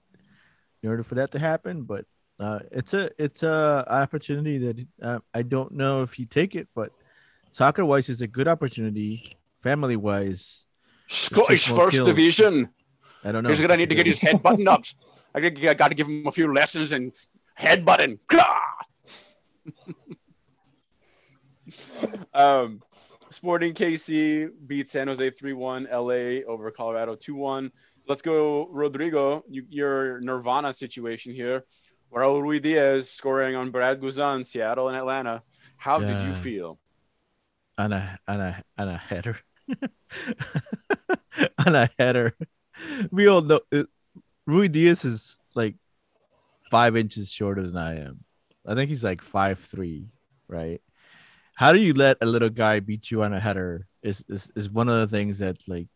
[0.83, 2.07] in order for that to happen but
[2.38, 6.68] uh, it's a it's a opportunity that uh, I don't know if you take it,
[6.74, 6.92] but
[7.51, 9.33] soccer wise is a good opportunity.
[9.62, 10.64] Family wise,
[11.09, 12.09] Scottish First kills.
[12.09, 12.68] Division.
[13.24, 13.48] I don't know.
[13.48, 14.85] He's gonna need to get his head buttoned up.
[15.35, 17.12] I think I got to give him a few lessons in
[17.55, 18.18] head button.
[22.35, 22.81] um,
[23.31, 25.90] Sporting KC beat San Jose 3-1.
[25.90, 27.70] LA over Colorado 2-1.
[28.07, 29.44] Let's go, Rodrigo.
[29.48, 31.64] You, your Nirvana situation here.
[32.12, 35.42] Raul Ruidíaz scoring on Brad Guzan, Seattle and Atlanta.
[35.76, 36.78] How did you feel?
[37.78, 39.38] on a on a on a header,
[41.64, 42.36] on a header.
[43.10, 43.86] We all know it,
[44.48, 45.76] Ruidíaz is like
[46.70, 48.24] five inches shorter than I am.
[48.66, 50.08] I think he's like five three,
[50.48, 50.82] right?
[51.54, 53.86] How do you let a little guy beat you on a header?
[54.02, 55.88] Is is is one of the things that like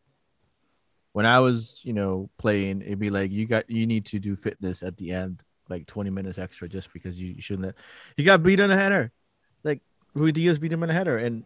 [1.12, 4.36] when I was you know playing, it'd be like you got you need to do
[4.36, 5.42] fitness at the end,
[5.72, 7.66] like twenty minutes extra, just because you shouldn't.
[7.66, 7.74] Let,
[8.16, 9.10] he got beat on a header,
[9.64, 9.80] like
[10.14, 11.44] Ruidíaz beat him on a header, and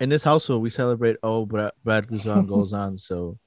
[0.00, 2.98] in this household we celebrate oh Brad, Brad Guzan goes on.
[2.98, 3.38] So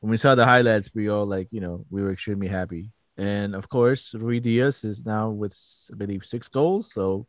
[0.00, 2.90] when we saw the highlights we all like you know we were extremely happy.
[3.16, 5.56] And of course Ruidíaz is now with
[5.92, 6.92] I believe six goals.
[6.92, 7.26] So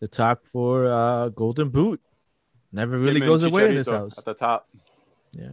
[0.00, 2.00] the talk for uh golden boot
[2.72, 4.18] never really Him and goes away in this house.
[4.18, 4.68] At the top.
[5.32, 5.52] yeah.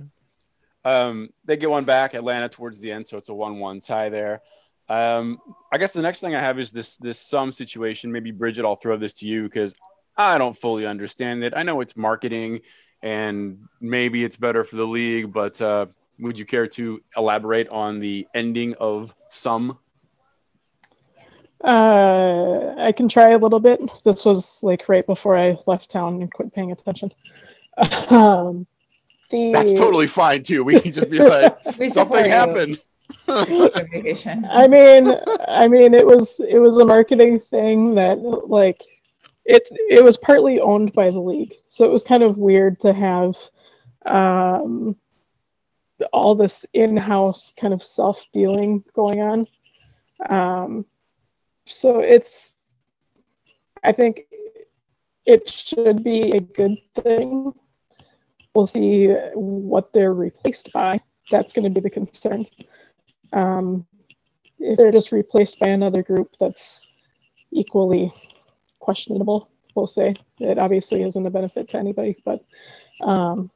[0.84, 4.42] Um, they get one back, Atlanta towards the end, so it's a one-one tie there.
[4.90, 5.40] Um,
[5.72, 8.12] I guess the next thing I have is this this SUM situation.
[8.12, 9.74] Maybe Bridget, I'll throw this to you because
[10.18, 11.54] I don't fully understand it.
[11.56, 12.62] I know it's marketing
[13.02, 15.88] and maybe it's better for the league, but uh,
[16.20, 19.78] would you care to elaborate on the ending of SUM?
[21.64, 23.80] Uh, I can try a little bit.
[24.04, 27.10] This was like right before I left town and quit paying attention.
[28.12, 28.68] Um,
[29.32, 30.64] the, That's totally fine too.
[30.64, 31.58] We can just be like
[31.90, 32.80] something happened.
[33.28, 35.14] I mean,
[35.48, 38.82] I mean, it was it was a marketing thing that like
[39.46, 42.94] it it was partly owned by the league, so it was kind of weird to
[42.94, 43.36] have
[44.06, 44.96] um,
[46.12, 49.48] all this in-house kind of self-dealing going on.
[50.30, 50.86] Um,
[51.68, 52.58] so it's,
[53.84, 54.22] I think,
[55.26, 57.54] it should be a good thing.
[58.54, 61.00] We'll see what they're replaced by.
[61.30, 62.46] That's going to be the concern.
[63.34, 63.86] Um,
[64.60, 66.88] if they're just replaced by another group that's
[67.52, 68.14] equally
[68.80, 72.44] questionable, we'll say it obviously isn't a benefit to anybody, but
[73.02, 73.50] um,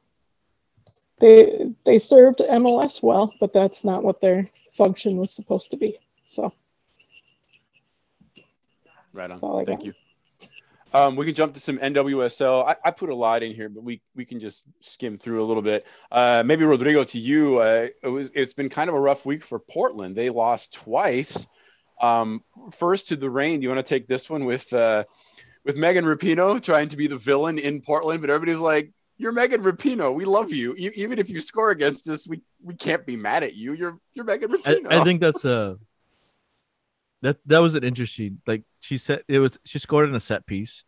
[1.20, 5.98] they they served MLS well, but that's not what their function was supposed to be.
[6.26, 6.52] So
[9.16, 9.40] Right on.
[9.40, 9.84] Thank got.
[9.84, 9.94] you.
[10.96, 12.66] Um, we can jump to some NWSL.
[12.66, 15.46] I, I put a lot in here, but we we can just skim through a
[15.46, 15.86] little bit.
[16.10, 17.58] Uh, maybe Rodrigo to you.
[17.58, 20.16] Uh, it was it's been kind of a rough week for Portland.
[20.16, 21.46] They lost twice.
[22.00, 23.60] Um, first to the Reign.
[23.60, 25.04] Do you want to take this one with uh,
[25.66, 29.62] with Megan Rapinoe trying to be the villain in Portland, but everybody's like, "You're Megan
[29.62, 30.14] Rapinoe.
[30.14, 30.74] We love you.
[30.78, 33.74] E- even if you score against us, we we can't be mad at you.
[33.74, 35.78] You're you're Megan I, I think that's a
[37.20, 40.46] that that was an interesting like she said it was she scored in a set
[40.46, 40.84] piece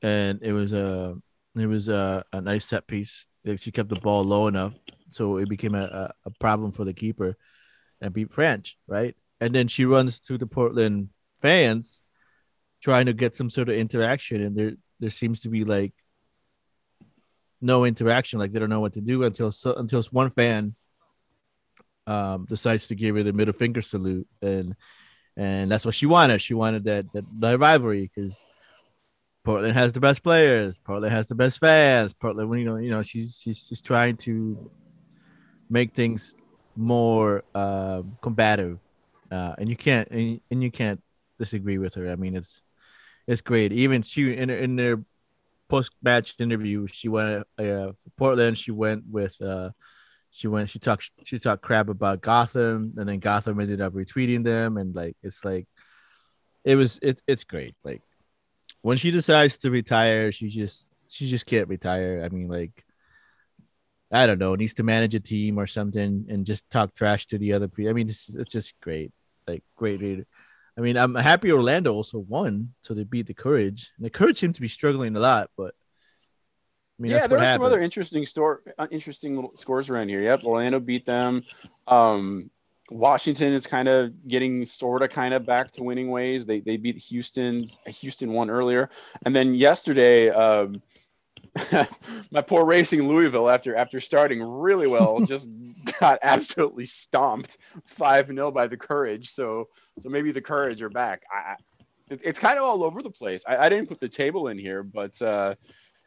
[0.00, 1.16] and it was a
[1.56, 3.24] it was a, a nice set piece.
[3.56, 4.74] She kept the ball low enough
[5.10, 7.36] so it became a, a, problem for the keeper
[8.00, 9.16] and beat French right?
[9.40, 11.10] And then she runs to the Portland
[11.40, 12.02] fans
[12.82, 15.94] trying to get some sort of interaction and there there seems to be like
[17.60, 18.38] no interaction.
[18.38, 20.74] Like they don't know what to do until so until one fan
[22.06, 24.28] um decides to give her the middle finger salute.
[24.42, 24.76] And
[25.36, 28.44] and that's what she wanted she wanted that that, rivalry because
[29.44, 33.02] portland has the best players portland has the best fans portland you know you know
[33.02, 34.70] she's she's, she's trying to
[35.68, 36.34] make things
[36.74, 38.78] more um combative
[39.30, 41.00] uh and you can't and, and you can't
[41.38, 42.10] disagree with her.
[42.10, 42.62] I mean, it's
[43.26, 43.72] it's great.
[43.72, 45.02] Even she in in their
[45.68, 48.58] post match interview, she went uh, for Portland.
[48.58, 49.70] She went with uh,
[50.36, 54.44] she went she talked she talked crap about Gotham, and then Gotham ended up retweeting
[54.44, 55.66] them, and like it's like
[56.62, 57.74] it was it, it's great.
[57.82, 58.02] Like
[58.82, 62.22] when she decides to retire, she just she just can't retire.
[62.22, 62.84] I mean, like
[64.12, 67.38] I don't know, needs to manage a team or something and just talk trash to
[67.38, 67.88] the other people.
[67.90, 69.12] I mean, it's, it's just great,
[69.46, 70.00] like great.
[70.00, 70.26] read.
[70.76, 73.90] I mean, I'm happy Orlando also won, so they beat the Courage.
[73.96, 75.74] And the Courage seem to be struggling a lot, but
[76.98, 80.22] I mean, yeah, there are some other interesting store, uh, interesting little scores around here.
[80.22, 81.44] Yep, Orlando beat them.
[81.86, 82.50] Um,
[82.90, 86.46] Washington is kind of getting sort of kind of back to winning ways.
[86.46, 87.70] They they beat Houston.
[87.86, 88.88] Houston won earlier,
[89.26, 90.80] and then yesterday, um,
[92.30, 95.48] my poor Racing Louisville after after starting really well just
[96.00, 99.30] got absolutely stomped five 0 by the Courage.
[99.30, 99.68] So
[100.00, 101.24] so maybe the Courage are back.
[101.30, 101.56] I,
[102.08, 103.44] it, it's kind of all over the place.
[103.46, 105.20] I, I didn't put the table in here, but.
[105.20, 105.56] Uh,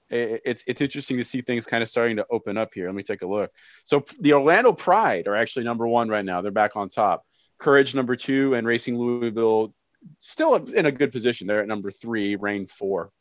[0.10, 2.88] it's it's interesting to see things kind of starting to open up here.
[2.88, 3.52] Let me take a look.
[3.84, 6.42] So the Orlando Pride are actually number one right now.
[6.42, 7.26] They're back on top.
[7.58, 9.74] Courage number two, and Racing Louisville
[10.20, 11.48] still in a good position.
[11.48, 13.12] They're at number three, Reign four.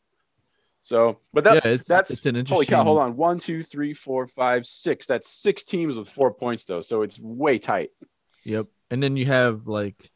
[0.81, 2.83] So, but that yeah, it's that's it's an holy cow.
[2.83, 5.07] Hold on, one, two, three, four, five, six.
[5.07, 6.81] That's six teams with four points though.
[6.81, 7.91] So it's way tight.
[8.45, 8.67] Yep.
[8.89, 10.09] And then you have like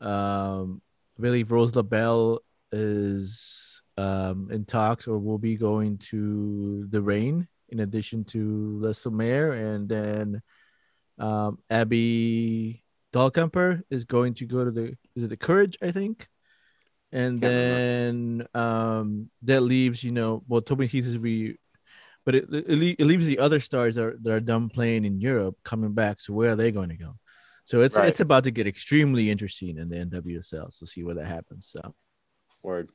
[0.00, 0.80] um
[1.18, 2.40] I believe Rose LaBelle
[2.72, 3.65] is
[3.96, 9.52] um in talks or will be going to the Reign in addition to Les Maire
[9.52, 10.42] and then
[11.18, 16.28] um Abby Dahlkemper is going to go to the is it the courage I think
[17.12, 21.56] and Can't then um that leaves you know well Tobin Heath is re
[22.26, 25.20] but it, it, it leaves the other stars that are, that are done playing in
[25.20, 26.20] Europe coming back.
[26.20, 27.14] So where are they going to go?
[27.64, 28.08] So it's Right.
[28.08, 30.72] it's about to get extremely interesting in the NWSL.
[30.72, 31.68] So see where that happens.
[31.70, 31.94] So
[32.62, 32.90] Word.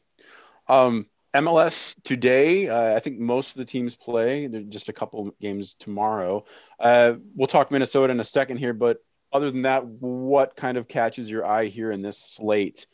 [0.71, 4.47] Um, MLS today, uh, I think most of the teams play.
[4.47, 6.45] There's just a couple games tomorrow.
[6.79, 8.99] Uh, we'll talk Minnesota in a second here, but
[9.33, 12.87] other than that, what kind of catches your eye here in this slate?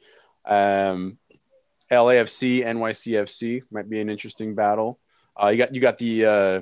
[0.43, 1.19] Um,
[1.91, 4.99] LAFC, NYCFC might be an interesting battle.
[5.39, 6.61] Uh, you got you got the uh,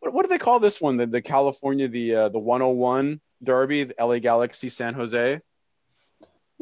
[0.00, 0.96] what, what do they call this one?
[0.96, 5.40] The, the California the uh, the 101 Derby, the LA Galaxy San Jose.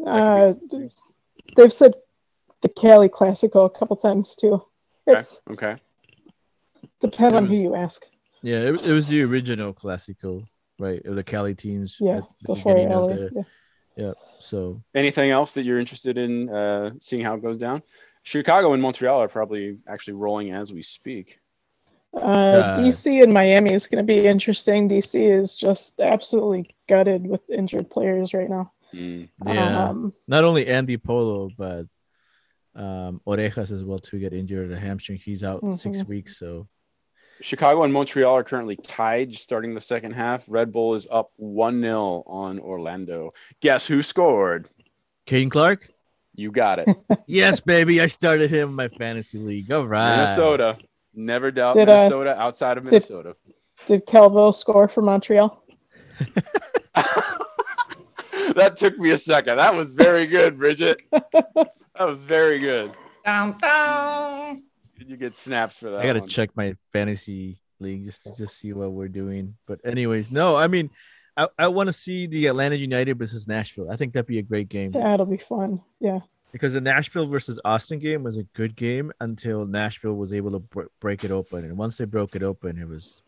[0.05, 0.55] Uh,
[1.57, 1.95] they've said
[2.63, 4.63] the Cali Classico a couple times too.
[5.07, 5.77] It's Okay.
[7.01, 8.07] depends on who you ask.
[8.43, 10.47] yeah, it, it was the original Classico,
[10.79, 11.05] right?
[11.05, 11.99] Of the Cali teams.
[12.01, 13.17] Yeah, at the before beginning of LA.
[13.17, 13.47] the-
[13.97, 14.13] yeah.
[14.39, 17.83] So Anything else that you're interested in uh, seeing how it goes down?
[18.25, 21.39] Chicago and Montreal are probably actually rolling as we speak.
[22.15, 24.89] Uh, Uh, DC and Miami is going to be interesting.
[24.89, 28.73] DC is just absolutely gutted with injured players right now.
[28.95, 29.29] Mm.
[29.47, 31.87] yeah, Um, not only Andy Polo, but
[32.75, 35.19] um Orejas as well to get injured a hamstring.
[35.19, 36.09] He's out six Mhm.
[36.09, 36.39] weeks.
[36.39, 36.69] So
[37.41, 40.45] Chicago and Montreal are currently tied starting the second half.
[40.49, 43.33] Red Bull is up 1 0 on Orlando.
[43.61, 44.69] Guess who scored?
[45.27, 45.89] Caden Clark.
[46.35, 46.89] You got it.
[47.27, 48.01] yes, baby.
[48.01, 49.71] I started him in my fantasy league.
[49.71, 50.17] All right.
[50.17, 50.79] Minnesota.
[51.15, 53.37] Never doubt Did, uh, Minnesota outside of did- Minnesota.
[53.87, 55.63] did Calvo score for Montreal?
[58.57, 59.57] that took me a second.
[59.57, 61.03] That was very good, Bridget.
[61.11, 61.69] that
[62.01, 62.93] was very good.
[63.25, 64.63] Down, down.
[64.99, 66.01] Did you get snaps for that?
[66.01, 66.29] I gotta one?
[66.29, 69.57] check my fantasy league just to just see what we're doing.
[69.67, 70.91] But anyways, no, I mean,
[71.37, 73.91] I, I want to see the Atlanta United versus Nashville.
[73.91, 75.81] I think that'd be a great game That'll be fun.
[75.99, 76.21] Yeah.
[76.53, 80.59] because the Nashville versus Austin game was a good game until Nashville was able to
[80.61, 83.23] br- break it open, and once they broke it open, it was,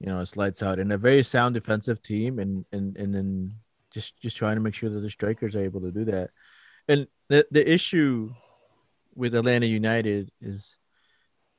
[0.00, 3.54] you know, it's lights out and a very sound defensive team, and and and then
[3.90, 6.30] just just trying to make sure that the strikers are able to do that.
[6.86, 8.32] And the the issue
[9.14, 10.76] with Atlanta United is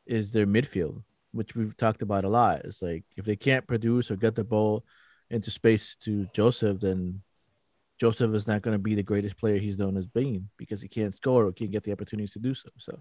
[0.05, 2.61] is their midfield, which we've talked about a lot.
[2.65, 4.85] It's like if they can't produce or get the ball
[5.29, 7.21] into space to Josef, then
[7.99, 10.87] Josef is not going to be the greatest player he's known as being because he
[10.87, 12.69] can't score or can't get the opportunities to do so.
[12.77, 12.99] So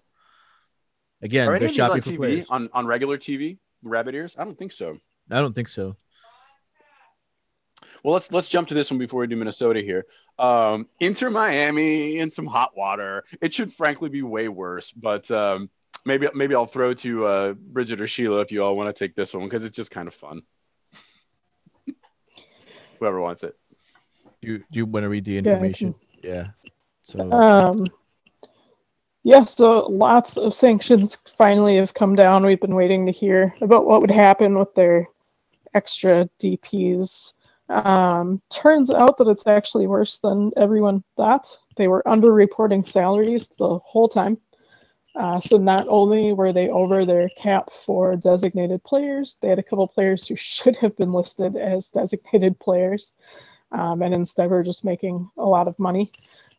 [1.23, 2.17] again, Are they're these on shopping TV?
[2.17, 2.47] players.
[2.51, 3.59] On, on regular TV?
[3.83, 4.35] Rabbit ears?
[4.37, 4.99] I don't think so.
[5.31, 5.97] I don't think so.
[8.03, 10.07] Well, let's let's jump to this one before we do Minnesota here.
[10.39, 13.25] Um, Inter Miami in some hot water.
[13.41, 15.69] It should frankly be way worse, but um,
[16.05, 19.15] maybe maybe I'll throw to uh, Bridget or Sheila if you all want to take
[19.15, 20.43] this one because it's just kind of fun.
[23.01, 23.57] Whoever wants it.
[24.41, 25.95] Do you, do you want to read the I information?
[26.23, 26.49] Yeah.
[27.03, 27.85] So Um,
[29.25, 32.47] yeah, so lots of sanctions finally have come down.
[32.47, 35.07] We've been waiting to hear about what would happen with their
[35.79, 37.35] extra DPs.
[37.69, 41.47] Um, turns out that it's actually worse than everyone thought.
[41.77, 44.39] They were underreporting salaries the whole time.
[45.15, 49.69] Uh, so not only were they over their cap for designated players, they had a
[49.69, 53.15] couple players who should have been listed as designated players,
[53.73, 56.11] um, and instead were just making a lot of money.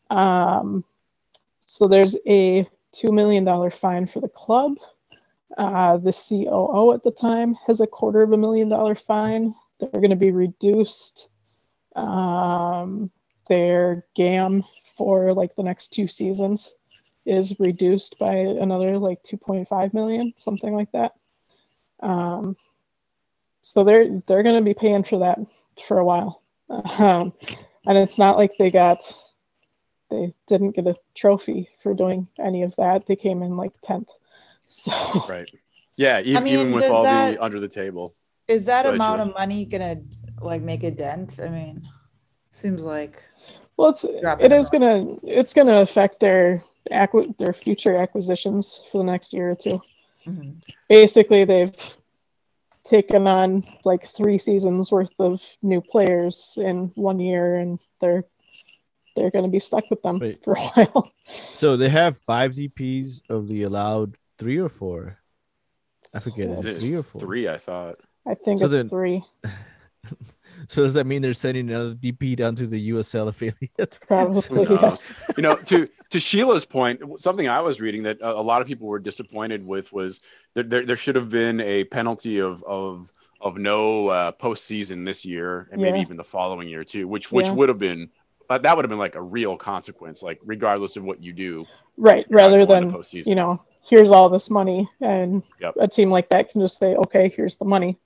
[0.09, 0.83] Um,
[1.65, 4.77] so there's a two million dollar fine for the club.
[5.57, 9.53] Uh, the COO at the time has a quarter of a million dollar fine.
[9.79, 11.29] They're going to be reduced.
[11.95, 13.11] Um,
[13.47, 14.63] their GAM
[14.95, 16.75] for like the next two seasons
[17.25, 21.13] is reduced by another like 2.5 million, something like that.
[22.01, 22.55] Um,
[23.61, 25.39] so they're they're going to be paying for that
[25.85, 27.33] for a while, um,
[27.85, 29.13] and it's not like they got
[30.09, 33.05] they didn't get a trophy for doing any of that.
[33.05, 34.09] They came in like tenth.
[34.69, 34.91] So
[35.27, 35.49] Right.
[35.97, 38.15] Yeah, e- I mean, even with all that- the under the table.
[38.47, 39.97] Is that Go ahead, amount of money gonna
[40.41, 41.39] like make a dent?
[41.41, 41.87] I mean,
[42.51, 43.23] seems like
[43.77, 44.71] Well, it's Dropping it them is off.
[44.71, 49.81] gonna it's gonna affect their acqui- their future acquisitions for the next year or two.
[50.25, 50.61] mhm.
[50.87, 51.75] Basically, they've
[52.83, 58.23] taken on like three seasons worth of new players in one year, and they're
[59.15, 60.43] they're gonna be stuck with them Wait.
[60.43, 60.59] for a
[60.93, 61.11] while.
[61.55, 65.19] So they have five DPs of the allowed three or four.
[66.13, 66.49] I forget.
[66.49, 67.21] Is It it is three or four?
[67.21, 67.97] Three, I thought.
[68.27, 69.23] I think So it's then- three,
[70.67, 73.97] So does that mean they're sending another DP down to the USL affiliate?
[74.07, 74.41] probably.
[74.65, 74.95] Who yeah.
[75.37, 78.67] you know, to to Sheila's point, something I was reading that a, a lot of
[78.67, 80.21] people were disappointed with was
[80.55, 83.11] that there, there should have been a penalty of of
[83.41, 87.47] of no uh, postseason this year and maybe even the following year too, which which
[87.47, 87.53] Yeah.
[87.53, 88.09] would have been
[88.49, 91.65] but that would have been like a real consequence, like regardless of what you do.
[91.97, 95.75] Right, rather going to than you know, here's all this money, and Yep.
[95.79, 97.97] a team like that can just say, okay, here's the money.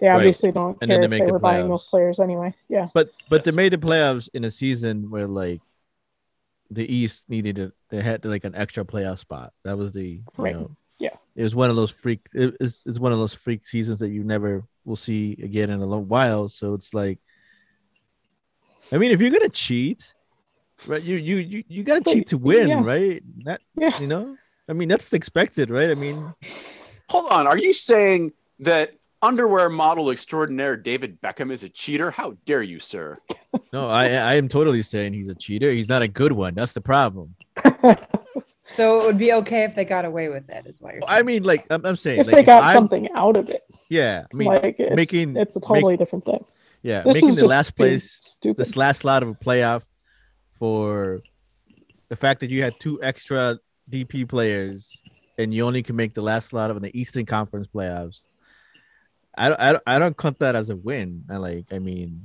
[0.00, 0.16] They Right.
[0.16, 2.54] obviously don't And then care if make they the were buying those players anyway.
[2.68, 5.60] Yeah, But but they made the playoffs in a season where like
[6.70, 9.52] the East needed a they had like an extra playoff spot.
[9.64, 10.54] That was the Right.
[10.54, 10.70] know
[11.00, 11.16] Yeah.
[11.34, 12.20] It was one of those freak.
[12.34, 15.86] It's, it's one of those freak seasons that you never will see again in a
[15.86, 16.48] long while.
[16.48, 17.18] So it's like,
[18.92, 20.12] I mean, if you're gonna cheat,
[20.86, 21.02] right?
[21.02, 22.84] You you you, you gotta But- cheat to win, yeah.
[22.84, 23.22] right?
[23.44, 23.98] That yeah.
[24.00, 24.34] you know.
[24.68, 25.90] I mean, that's expected, right?
[25.90, 26.32] I mean,
[27.10, 28.92] Hold on, are you saying that
[29.22, 32.10] underwear model extraordinaire David Beckham is a cheater?
[32.10, 33.16] How dare you, sir?
[33.72, 35.72] no, I I am totally saying he's a cheater.
[35.72, 36.54] He's not a good one.
[36.54, 37.34] That's the problem.
[38.74, 41.18] so it would be okay if they got away with it, is what you're saying.
[41.18, 43.62] I mean, like I'm, I'm saying, if like, they got I'm- something out of it,
[43.88, 44.24] yeah.
[44.32, 46.44] I mean, like it's, making- it's a totally different thing.
[46.82, 48.58] yeah, This making is the just last being place Stupid.
[48.60, 49.82] this last slot of a playoff
[50.58, 51.20] for
[52.08, 53.58] the fact that you had two extra
[53.90, 54.96] DP players
[55.38, 58.26] and you only can make the last slot of in the Eastern Conference playoffs.
[59.36, 61.24] I don't, I don't, I don't count that as a win.
[61.30, 62.22] I like, I mean,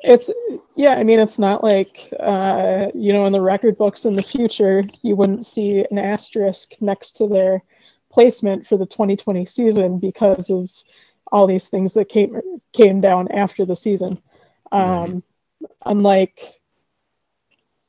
[0.00, 0.30] It's
[0.74, 4.22] yeah, I mean it's not like uh, you know in the record books in the
[4.22, 7.62] future you wouldn't see an asterisk next to their
[8.10, 10.70] placement for the 2020 season because of
[11.30, 12.40] all these things that came
[12.72, 14.20] came down after the season.
[14.72, 15.22] Um,
[15.84, 16.59] Unlike,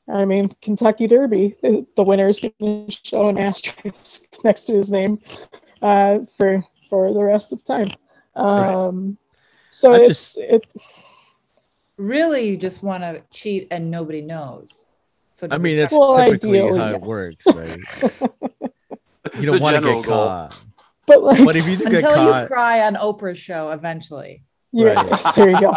[0.08, 4.90] I mean, Kentucky Derby, the winner is going to show an asterisk next to his
[4.90, 5.18] name
[5.80, 7.88] uh, for for the rest of time.
[8.34, 9.16] Um,
[9.70, 10.66] So I it's just- it.
[11.96, 14.86] really, you just want to cheat and nobody knows.
[15.34, 17.02] So I mean, it's Well, typically ideally, how it yes.
[17.02, 17.78] works, right?
[19.38, 20.02] You don't want to get goal.
[20.02, 20.54] caught,
[21.06, 24.42] But like, but if you do get until you cry on Oprah's show eventually.
[24.72, 25.20] You're, Right.
[25.36, 25.74] there you go.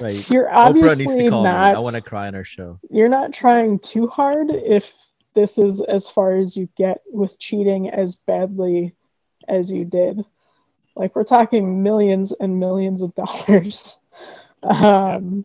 [0.00, 0.30] right?
[0.30, 1.72] You're Oprah obviously needs to call not.
[1.72, 1.76] me.
[1.76, 2.78] I want to cry on her show.
[2.90, 7.90] You're not trying too hard if this is as far as you get with cheating
[7.90, 8.94] as badly
[9.48, 10.24] as you did.
[10.96, 13.96] Like we're talking millions and millions of dollars,
[14.62, 15.44] um,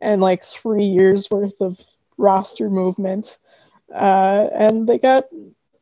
[0.00, 1.80] and like three years worth of
[2.16, 3.38] roster movement,
[3.92, 5.24] uh, and they got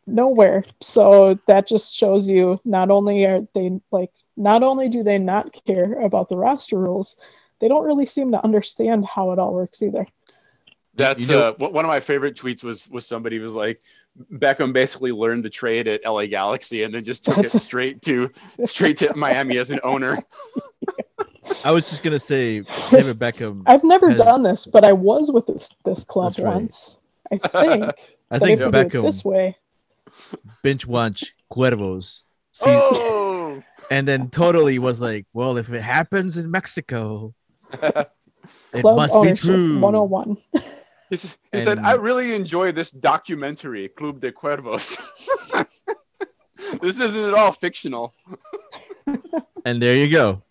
[0.07, 0.65] nowhere.
[0.81, 5.53] So that just shows you not only are they like not only do they not
[5.67, 7.17] care about the roster rules,
[7.61, 10.07] they don't really seem to understand how it all works either.
[10.95, 13.81] That's You know- uh, one one of my favorite tweets was was somebody was like
[14.33, 18.31] Beckham basically learned the trade at LA Galaxy and then just took it straight to
[18.65, 20.19] straight to Miami as an owner.
[21.65, 22.61] I was just gonna say
[22.91, 23.63] David Beckham.
[23.67, 26.55] I've never has- done this, but I was with this, this club right.
[26.55, 26.99] once.
[27.33, 27.85] I think.
[28.31, 29.57] I think if we do it Beckham this way.
[30.63, 32.23] Bench watch Cuervos.
[32.53, 33.24] See, Oh,
[33.91, 37.35] and then totally was like, well, if it happens in Mexico,
[37.73, 38.09] it
[38.81, 39.79] Club must be true.
[39.81, 40.37] 101.
[40.53, 40.59] he,
[41.13, 44.97] s- he said, "I really enjoy this documentary, Club de Cuervos.
[46.83, 48.15] this isn't at all fictional."
[49.67, 50.43] And there you go.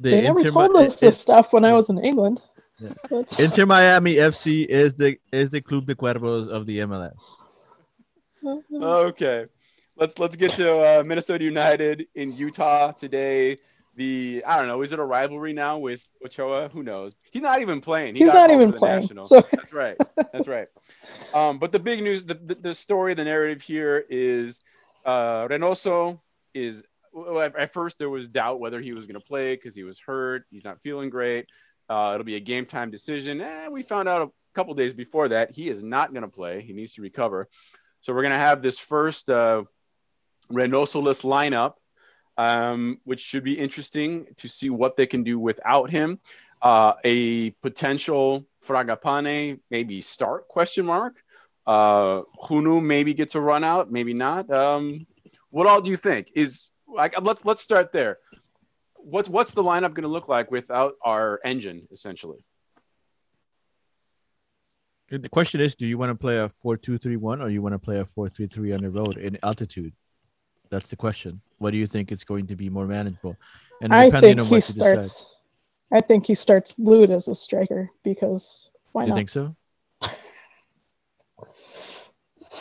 [0.00, 2.40] The they never Inter, told Mi- us this it- stuff when I was in England.
[2.78, 2.92] Yeah.
[3.40, 7.42] Inter Miami FC is the is the Club de Cuervos of the MLS.
[8.72, 9.46] Okay,
[9.98, 13.58] let's let's get to uh, Minnesota United in Utah today.
[13.96, 16.68] The I don't know, is it a rivalry now with Ochoa?
[16.68, 17.16] Who knows?
[17.32, 18.14] He's not even playing.
[18.14, 19.24] He He's not even playing, national.
[19.24, 19.96] so- That's right.
[20.32, 20.68] That's right.
[21.34, 24.60] Um, but the big news, the, the, the story, the narrative here is
[25.04, 26.20] uh, Reynoso
[26.54, 26.84] is.
[27.12, 29.82] well, At at first, there was doubt whether he was going to play because he
[29.82, 30.44] was hurt.
[30.50, 31.46] He's not feeling great.
[31.90, 33.40] Uh, it'll be a game time decision.
[33.40, 36.60] And we found out a couple days before that he is not going to play.
[36.62, 37.48] He needs to recover.
[38.02, 39.64] So we're going to have this first uh,
[40.52, 41.74] Reynoso-less lineup,
[42.36, 46.18] um, which should be interesting to see what they can do without him.
[46.60, 51.22] Uh, a potential Fragapane maybe start question mark.
[51.66, 54.50] Uh, Hunou maybe gets a run out, maybe not.
[54.50, 55.06] Um,
[55.50, 56.32] what all do you think?
[56.34, 58.18] Is like let's let's start there.
[58.94, 62.44] What's what's the lineup going to look like without our engine essentially?
[65.10, 67.98] The question is, do you want to play a four-two-three-one or you want to play
[67.98, 69.94] a four-three-three on the road in altitude?
[70.70, 71.40] That's the question.
[71.58, 73.36] What do you think it's going to be more manageable?
[73.82, 75.26] And I depending think on he what you decide, starts.
[75.92, 79.14] I think he starts Lod as a striker because why you not?
[79.14, 79.56] You think so?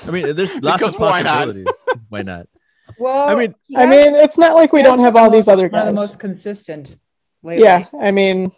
[0.08, 1.34] I mean, there's lots Because of why not?
[1.46, 1.68] possibilities.
[2.10, 2.48] why not?
[2.98, 5.48] Well, I mean- he I mean, it's not like we don't have all the these
[5.48, 6.08] most- other One of the guys.
[6.10, 6.96] most consistent
[7.44, 7.66] lately.
[7.66, 8.54] Yeah, I mean,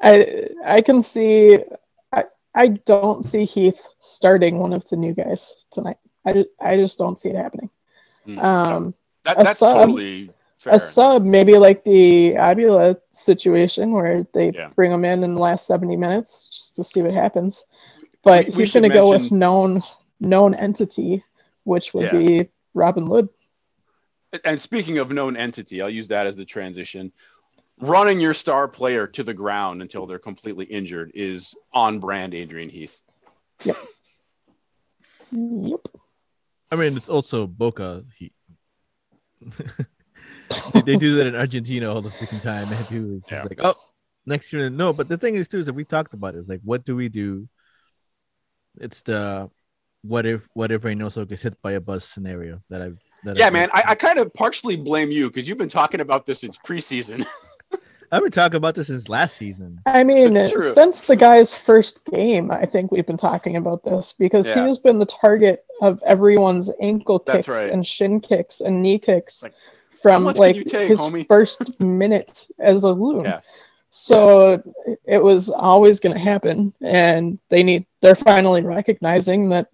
[0.00, 1.58] I I can see.
[2.12, 5.96] I I don't see Heath starting one of the new guys tonight.
[6.24, 7.70] I I just don't see it happening.
[8.24, 8.38] Hmm.
[8.38, 8.94] Um,
[9.24, 10.74] That, A that's sub- totally fair.
[10.74, 14.68] a sub, maybe like the Ábila situation where they Yeah.
[14.74, 17.64] bring him in in the last seventy minutes just to see what happens.
[18.22, 19.82] But We- we he's going to should go with known
[20.20, 21.22] known entity,
[21.64, 22.18] which would Yeah.
[22.18, 23.28] be Robin Hood.
[24.44, 27.12] and speaking of known entity, I'll use that as the transition.
[27.80, 32.68] Running your star player to the ground until they're completely injured is on brand Adrian
[32.68, 33.00] Heath.
[33.64, 33.76] Yep.
[35.32, 35.88] Yep.
[36.70, 38.32] I mean, it's also Boca Heat.
[40.72, 42.84] they, they do that in Argentina all the freaking time, man.
[42.86, 43.14] Too.
[43.16, 43.42] It's just Yeah.
[43.48, 43.74] like, oh,
[44.26, 44.92] next year, no.
[44.92, 46.38] But the thing is, too, is that we talked about it.
[46.38, 47.48] It's like, what do we do?
[48.78, 49.50] It's the
[50.02, 53.46] what if what if Reynoso gets hit by a bus scenario that I've that Yeah,
[53.46, 56.40] I've man, I, I kind of partially blame you because you've been talking about this
[56.40, 57.26] since preseason.
[58.12, 59.80] I've been talking about this since last season.
[59.86, 60.34] I mean,
[60.74, 64.62] since the guy's first game, I think we've been talking about this because Yeah.
[64.62, 67.70] he has been the target of everyone's ankle kicks right.
[67.70, 69.54] and shin kicks and knee kicks Like,
[70.02, 71.26] from like take, his homie?
[71.28, 73.24] first minute as a loon.
[73.24, 73.40] Yeah.
[73.90, 74.62] So
[75.04, 79.66] it was always going to happen, and they need they're finally recognizing that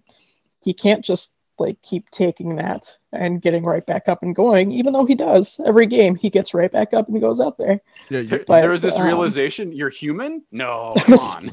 [0.63, 4.93] he can't just like keep taking that and getting right back up and going, even
[4.93, 6.15] though he does every game.
[6.15, 7.79] He gets right back up and goes out there.
[8.09, 10.43] Yeah, there, But, there was this um, realization you're human?
[10.51, 11.51] No, come on.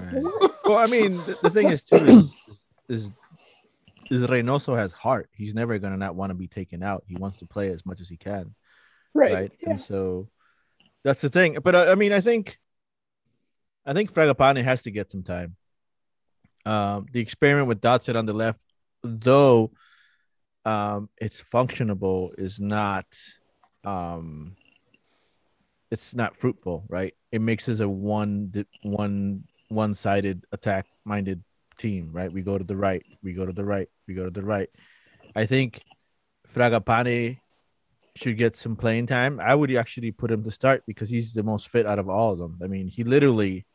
[0.64, 2.34] Well, I mean, the, the thing is too is,
[2.88, 3.12] is
[4.11, 5.30] is Reynoso has heart.
[5.32, 7.05] He's never gonna not want to be taken out.
[7.07, 8.55] He wants to play as much as he can,
[9.14, 9.32] Right.
[9.32, 9.52] right?
[9.62, 9.70] Yeah.
[9.70, 10.28] And so
[11.02, 11.59] that's the thing.
[11.62, 12.59] But uh, I mean, I think
[13.86, 15.57] I think Fragapane has to get some time.
[16.66, 18.62] Um, the experiment with Dotson on the left,
[19.02, 19.72] though,
[20.65, 23.07] um, it's functionable, is not.
[23.85, 24.57] Um,
[25.91, 27.15] it's not fruitful, right?
[27.31, 28.53] It makes us a one
[28.83, 31.43] one one sided attack minded
[31.79, 32.33] team, right?
[32.33, 34.69] We go to the right, we go to the right, we go to the right.
[35.37, 35.81] I think
[36.53, 37.39] Fragapane
[38.17, 39.41] should get some playing time.
[39.41, 42.33] I would actually put him to start because he's the most fit out of all
[42.33, 42.59] of them.
[42.62, 43.67] I mean, he literally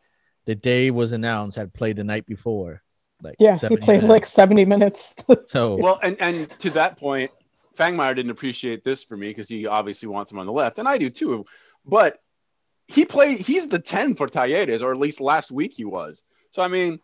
[0.45, 2.81] the day was announced had played the night before.
[3.21, 4.31] Like Yeah, he 70 played like minutes.
[4.31, 5.15] 70 minutes.
[5.47, 7.31] so Well, and, and to that point,
[7.77, 10.87] Fangmeyer didn't appreciate this for me because he obviously wants him on the left, and
[10.87, 11.45] I do too.
[11.85, 12.19] But
[12.87, 16.23] he played, he's the 10 for Talleres, or at least last week he was.
[16.51, 16.99] So, I mean,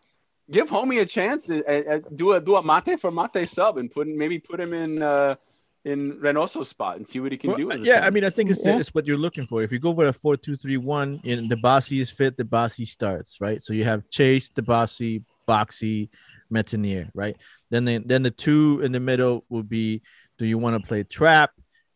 [0.50, 3.78] give Homie a chance and, and- and do a do a mate for mate sub
[3.78, 5.36] and put maybe put him in uh,
[5.84, 7.70] in Reynoso's spot and see what he can Well, do.
[7.70, 8.04] as yeah, 10.
[8.04, 8.78] I mean, I think it's, Yeah.
[8.78, 9.62] it's what you're looking for.
[9.62, 12.44] If you go for a four two three one, and the Dibassy is fit, the
[12.44, 13.62] Dibassy starts, right?
[13.62, 16.06] So you have Chase, the Dibassy, Boxall,
[16.52, 17.36] Métanire, right?
[17.70, 20.02] Then the, then the two in the middle would be:
[20.38, 21.50] Do you want to play Trapp,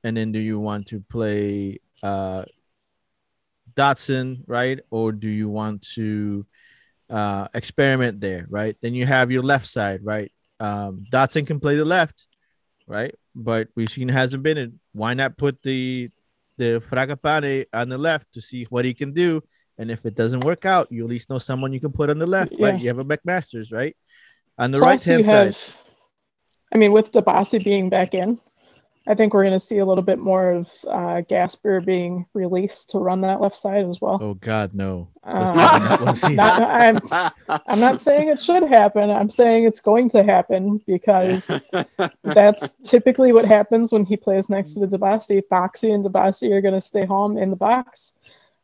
[0.05, 2.45] and then do you want to play uh,
[3.75, 4.81] Dotson, right?
[4.91, 6.47] Or do you want to
[7.09, 8.77] uh, experiment there, right?
[8.81, 10.33] Then you have your left side, right?
[10.59, 12.27] Um, Dotson can play the left,
[12.87, 13.15] right?
[13.35, 14.73] But we've seen hasn't been it.
[14.93, 16.11] Why not put the
[16.57, 19.43] the Fragapane on the left to see what he can do?
[19.81, 22.19] And if it doesn't work out, you at least know someone you can put on
[22.19, 22.67] the left, Yeah.
[22.67, 22.79] right?
[22.79, 23.97] You have a McMasters, right?
[24.59, 25.57] On the right hand side.
[26.71, 28.39] I mean, with Dibassy being back in,
[29.09, 32.91] I think we're going to see a little bit more of uh, Gasper being released
[32.91, 34.19] to run that left side as well.
[34.21, 35.09] Oh God, no.
[35.25, 37.33] Let's not, not wanna see not- that.
[37.49, 39.09] I'm, I'm not saying it should happen.
[39.09, 41.51] I'm saying it's going to happen because
[42.23, 45.43] that's typically what happens when he plays next to the Dibassy.
[45.49, 48.13] Boxall and Dibassy are going to stay home in the box.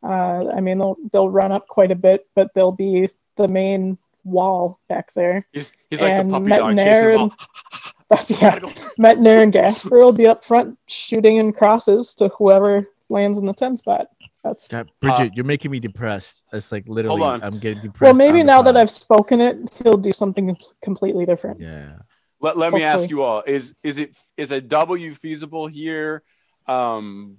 [0.03, 3.97] Uh, I mean, they'll they'll run up quite a bit, but they'll be the main
[4.23, 5.47] wall back there.
[5.51, 7.35] He's, he's like And the puppy dog chasing Métanire the ball.
[8.09, 8.59] That's yeah.
[8.99, 13.53] Métanire and Gasper will be up front shooting in crosses to whoever lands in the
[13.53, 14.07] 10 spot.
[14.43, 16.43] That's God, Bridget, you're making me depressed.
[16.53, 17.43] It's like literally, on.
[17.43, 18.01] I'm getting depressed.
[18.01, 18.77] well, maybe now that.
[18.77, 21.59] I've spoken it, he'll do something completely different.
[21.59, 21.97] Yeah.
[22.39, 26.23] Let, let me ask you all: Is is it is a W feasible here?
[26.67, 27.37] Um,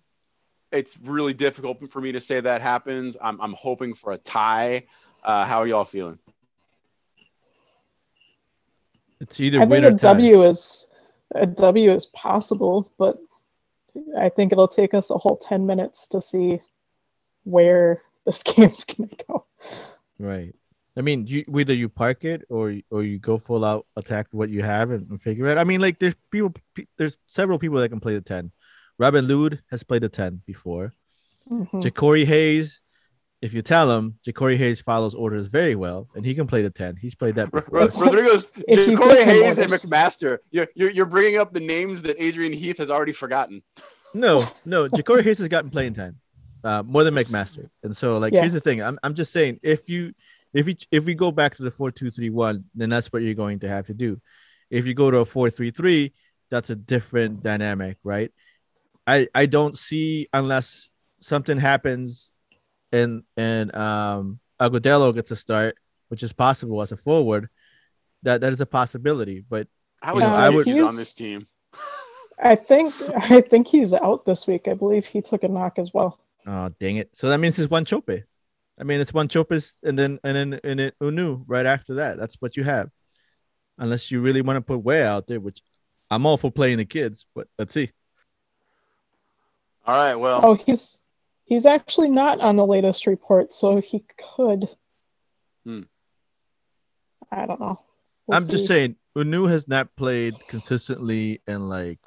[0.73, 3.17] it's really difficult for me to say that happens.
[3.21, 4.87] I'm I'm hoping for a tie.
[5.25, 6.19] Uh, how are y'all feeling?
[9.21, 10.13] It's either I win think or a tie.
[10.15, 10.89] W is
[11.35, 13.19] a W is possible, but
[14.17, 16.61] I think it'll take us a whole 10 minutes to see
[17.45, 19.47] where this game's gonna go.
[20.19, 20.55] Right.
[20.97, 24.51] I mean, you whether you park it or or you go full out attack what
[24.51, 25.57] you have and, and figure it.
[25.57, 26.53] I mean, like there's people,
[26.97, 28.51] there's several people that can play the ten.
[28.99, 30.91] Robin Lod has played a ten before.
[31.51, 31.71] Mhm.
[31.83, 32.81] Jacori Hayes,
[33.41, 36.71] if you tell him, Jacori Hayes follows orders very well, and he can play the
[36.71, 36.97] ten.
[36.97, 37.81] He's played that before.
[37.81, 39.73] Let's Rodrigo's if you Corey give him Hayes and.
[39.73, 40.39] McMaster.
[40.51, 43.63] You're, you're you're bringing up the names that Adrian Heath has already forgotten.
[44.15, 46.17] No, no, Jacori Hayes has gotten playing time,
[46.65, 47.69] uh, more than McMaster.
[47.83, 48.41] And so, like, Yeah.
[48.41, 48.83] here's the thing.
[48.83, 50.15] I'm, I'm just saying, if you,
[50.55, 53.23] if you, if we go back to the four two three one, then that's what
[53.23, 54.21] you're going to have to do.
[54.71, 56.15] If you go to a four three three,
[56.51, 58.33] that's a different dynamic, right?
[59.09, 60.91] I, I don't see unless
[61.21, 62.31] something happens,
[62.93, 65.77] and and um Agudelo gets a start,
[66.09, 67.49] which is possible as a forward.
[68.23, 69.67] That that is a possibility, but
[70.03, 71.47] How You is know, I I would- on this team?
[72.41, 74.69] I think I think he's out this week.
[74.69, 76.21] I believe he took a knock as well.
[76.47, 77.17] Oh dang it!
[77.17, 78.23] So that means it's Wanchope.
[78.81, 82.17] I mean, it's Wanchope's and then and then and then Hunou right after that.
[82.19, 82.91] That's what you have,
[83.79, 85.63] unless you really want to put way out there, which
[86.11, 87.27] I'm all for playing the kids.
[87.35, 87.91] But let's see.
[89.89, 90.17] All right.
[90.17, 90.99] Well, Oh, he's
[91.47, 94.05] he's actually not on the latest report, so he
[94.37, 94.69] could.
[95.65, 95.85] Hmm.
[97.33, 97.81] I don't know.
[98.27, 101.99] We'll I'm just saying, Hunou has not played consistently in like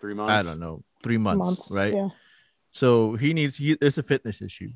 [0.00, 0.30] three months.
[0.30, 1.92] I don't know three months, months, right?
[1.92, 2.08] Yeah.
[2.70, 3.58] So he needs.
[3.58, 4.70] He, there's a fitness issue.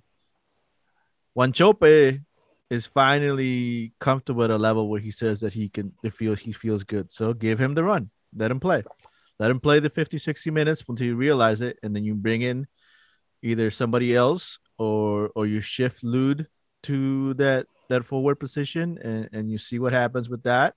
[1.35, 2.21] Wanchope
[2.69, 6.53] is finally comfortable at a level where he says that he can he feels he
[6.53, 7.11] feels good.
[7.11, 8.11] So give him the run.
[8.37, 8.85] Let him play.
[9.39, 12.43] Let him play the 50, 60 minutes until you realize it, and then you bring
[12.43, 12.67] in
[13.43, 16.47] either somebody else or or you shift Lod
[16.85, 20.75] to that that forward position and, and you see what happens with that.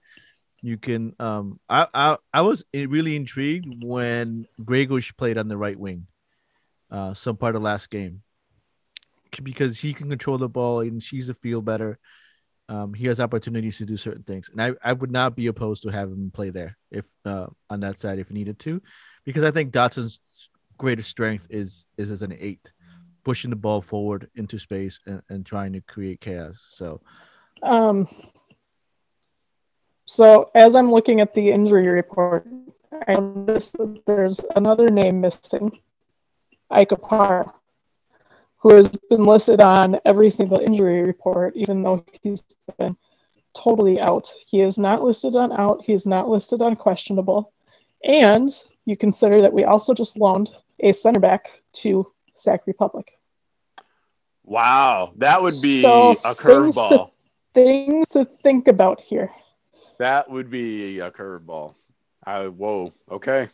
[0.62, 5.80] You can um I I, I was really intrigued when Greguš played on the right
[5.80, 6.08] wing
[6.92, 8.22] uh some part of last game
[9.44, 12.00] because he can control the ball and sees the field better.
[12.70, 15.82] Um, he has opportunities to do certain things, and I, I would not be opposed
[15.84, 18.80] to having him play there if uh, on that side if needed to,
[19.26, 20.20] because I think Dotson's
[20.78, 22.72] greatest strength is is as an eight,
[23.24, 26.62] pushing the ball forward into space and, and trying to create chaos.
[26.70, 27.02] So
[27.64, 28.08] Um.
[30.06, 32.48] So as I'm looking at the injury report,
[33.08, 35.72] I noticed that there's another name missing,
[36.72, 37.54] Ike Ikapara,
[38.60, 42.44] who has been listed on every single injury report, even though he's
[42.78, 42.96] been
[43.54, 44.32] totally out.
[44.48, 45.84] He is not listed on out.
[45.86, 47.54] He is not listed on questionable,
[48.04, 48.50] and
[48.86, 50.50] you consider that we also just loaned
[50.82, 53.12] a center back to Sac Republic.
[54.44, 57.12] Wow, that would be So a things curveball.
[57.54, 59.32] Things to think about here.
[60.00, 61.76] That would be a curveball.
[62.26, 62.94] I whoa.
[63.12, 63.50] Okay.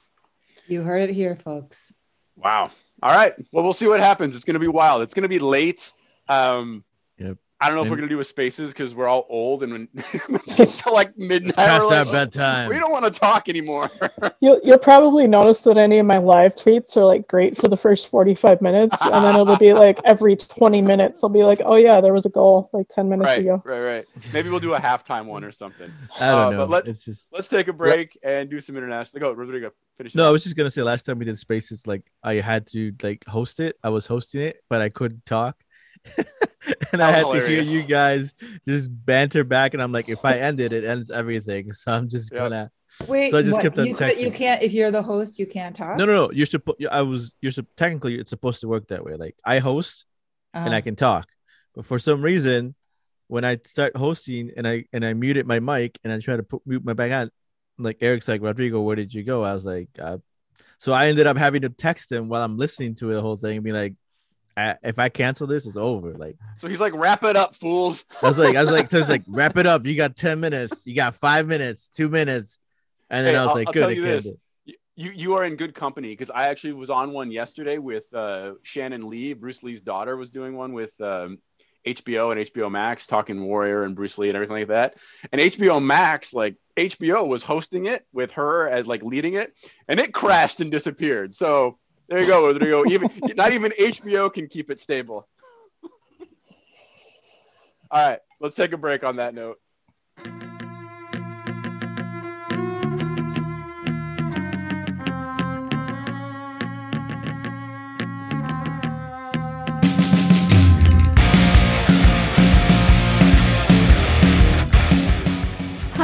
[0.68, 1.94] You heard it here, folks.
[2.36, 2.72] Wow.
[3.04, 3.34] All right.
[3.52, 4.36] Well, we'll see what happens.
[4.36, 5.02] It's going to be wild.
[5.02, 5.92] It's going to be late.
[6.30, 6.84] Um,
[7.18, 7.38] Yep.
[7.62, 9.72] I don't know if we're going to do a spaces because we're all old and
[9.72, 12.70] when it gets like midnight, it's past we're our like, bedtime.
[12.70, 13.90] we don't want to talk anymore.
[14.42, 17.78] You'll, you'll probably notice that any of my live tweets are like great for the
[17.78, 21.76] first 45 minutes, and then it'll be like every 20 minutes, I'll be like, oh
[21.76, 23.64] yeah, there was a goal like 10 minutes right, ago.
[23.66, 24.06] right, right.
[24.34, 25.90] Maybe we'll do a halftime one or something.
[26.20, 26.58] I don't Uh, know.
[26.58, 29.22] but let- it's just Let's take a break and do some international.
[29.22, 29.72] Go, Rodrigo.
[29.98, 30.14] Finish.
[30.16, 30.28] it no.
[30.28, 33.24] I was just gonna say last time we did spaces, like I had to like
[33.28, 33.78] host it.
[33.84, 35.56] I was hosting it, but I couldn't talk.
[36.94, 38.34] and I had was to hear you guys
[38.66, 41.72] just banter back, and I'm like, if I end it, it ends everything.
[41.74, 42.42] So I'm just Yep.
[42.42, 42.72] gonna
[43.08, 45.38] Wait, So I just what, kept on you, could- you can't if you're the host,
[45.38, 45.98] you can't talk.
[45.98, 46.32] no, no, no.
[46.32, 46.86] You're supposed.
[46.90, 47.34] I was.
[47.42, 49.16] You're sup- technically it's supposed to work that way.
[49.16, 50.06] Like I host
[50.54, 50.76] and Uh-huh.
[50.78, 51.28] I can talk,
[51.76, 52.76] but for some reason,
[53.28, 56.44] when I start hosting and I and I muted my mic and I try to
[56.44, 57.32] put mute my back on,
[57.78, 59.44] like Eric's like Rodrigo, where did you go?
[59.44, 60.18] I was like, I
[60.78, 63.58] So I ended up having to text him while I'm listening to the whole thing,
[63.58, 63.94] and be like,
[64.58, 68.06] "I- "If I cancel this, it's over." Like So he's like, wrap it up, fools.
[68.22, 69.86] I was like, I was like, was like, wrap it up.
[69.86, 70.86] You got ten minutes.
[70.86, 72.60] You got five minutes, two minutes,
[73.10, 74.28] and then Hey, I was I'll- like, I'll "Good, tell you this.
[74.98, 78.54] You you are in good company because I actually was on one yesterday with uh,
[78.64, 79.34] Shannon Lee.
[79.34, 81.38] Bruce Lee's daughter was doing one with um,
[81.86, 84.98] HBO and HBO Max, talking Warrior and Bruce Lee and everything like that.
[85.32, 89.54] And HBO Max, like HBO, was hosting it with her as like leading it,
[89.88, 91.36] and it crashed and disappeared.
[91.36, 91.78] So
[92.08, 92.86] there you go, Rodrigo.
[92.90, 95.28] Even not even HBO can keep it stable.
[97.92, 99.60] All right, let's take a break on that note.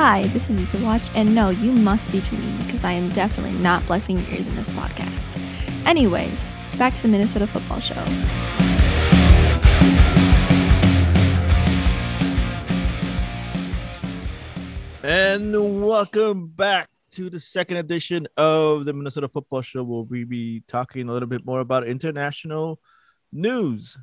[0.04, 3.56] Hi, this is Issa Watch, and no, you must be dreaming because I am definitely
[3.60, 5.86] not blessing your ears in this podcast.
[5.86, 8.04] Anyways, back to the Minnesota football show.
[15.04, 20.64] And welcome back to the second edition of the Minnesota Football Show, where we be
[20.68, 22.80] talking a little bit more about international
[23.32, 24.00] news.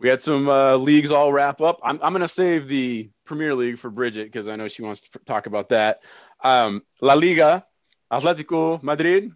[0.00, 1.78] We had some uh, leagues all wrap up.
[1.84, 5.02] I'm, I'm going to save the Premier League for Bridget because I know she wants
[5.02, 6.00] to talk about that.
[6.42, 7.64] Um, La Liga,
[8.12, 9.30] Atletico Madrid,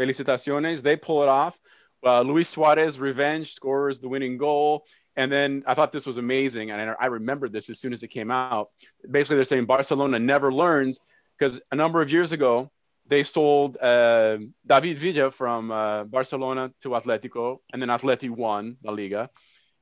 [0.00, 0.80] felicitaciones.
[0.80, 1.60] They pull it off.
[2.02, 4.86] Uh, Luis Suarez, revenge, scores the winning goal.
[5.16, 6.70] And then I thought this was amazing.
[6.70, 8.70] And I, I remembered this as soon as it came out.
[9.10, 10.98] Basically, they're saying Barcelona never learns
[11.38, 12.70] because a number of years ago,
[13.06, 18.92] they sold uh, David Villa from uh, Barcelona to Atletico, and then Atleti won La
[18.92, 19.28] Liga.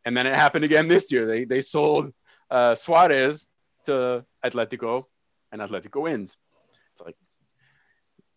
[0.04, 1.26] And then it happened again this year.
[1.28, 2.12] They they sold
[2.50, 3.46] uh, Suarez
[3.86, 5.04] to Atletico,
[5.52, 6.36] and Atletico wins.
[6.92, 7.16] It's like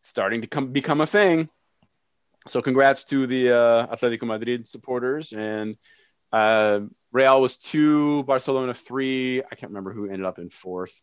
[0.01, 1.49] starting to come become a thing.
[2.47, 5.31] So congrats to the uh, Atletico Madrid supporters.
[5.31, 5.77] And
[6.31, 6.81] uh,
[7.11, 9.43] Real was two, Barcelona three.
[9.43, 10.99] I can't remember who ended up in fourth,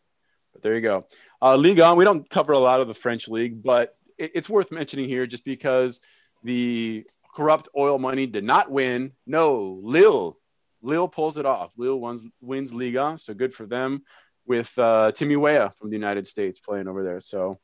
[0.52, 1.06] but there you go.
[1.40, 4.48] Uh, Ligue 1, we don't cover a lot of the French league, but it, it's
[4.48, 6.00] worth mentioning here just because
[6.42, 9.12] the corrupt oil money did not win.
[9.26, 10.38] No, Lille.
[10.82, 11.72] Lille pulls it off.
[11.76, 14.02] Lille wins, wins Liga, so good for them
[14.46, 17.20] with uh, Timmy Weah from the United States playing over there.
[17.20, 17.58] So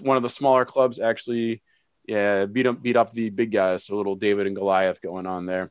[0.00, 1.62] one of the smaller clubs actually
[2.06, 3.84] yeah, beat up, beat up the big guys.
[3.84, 5.70] So a little David and Goliath going on there.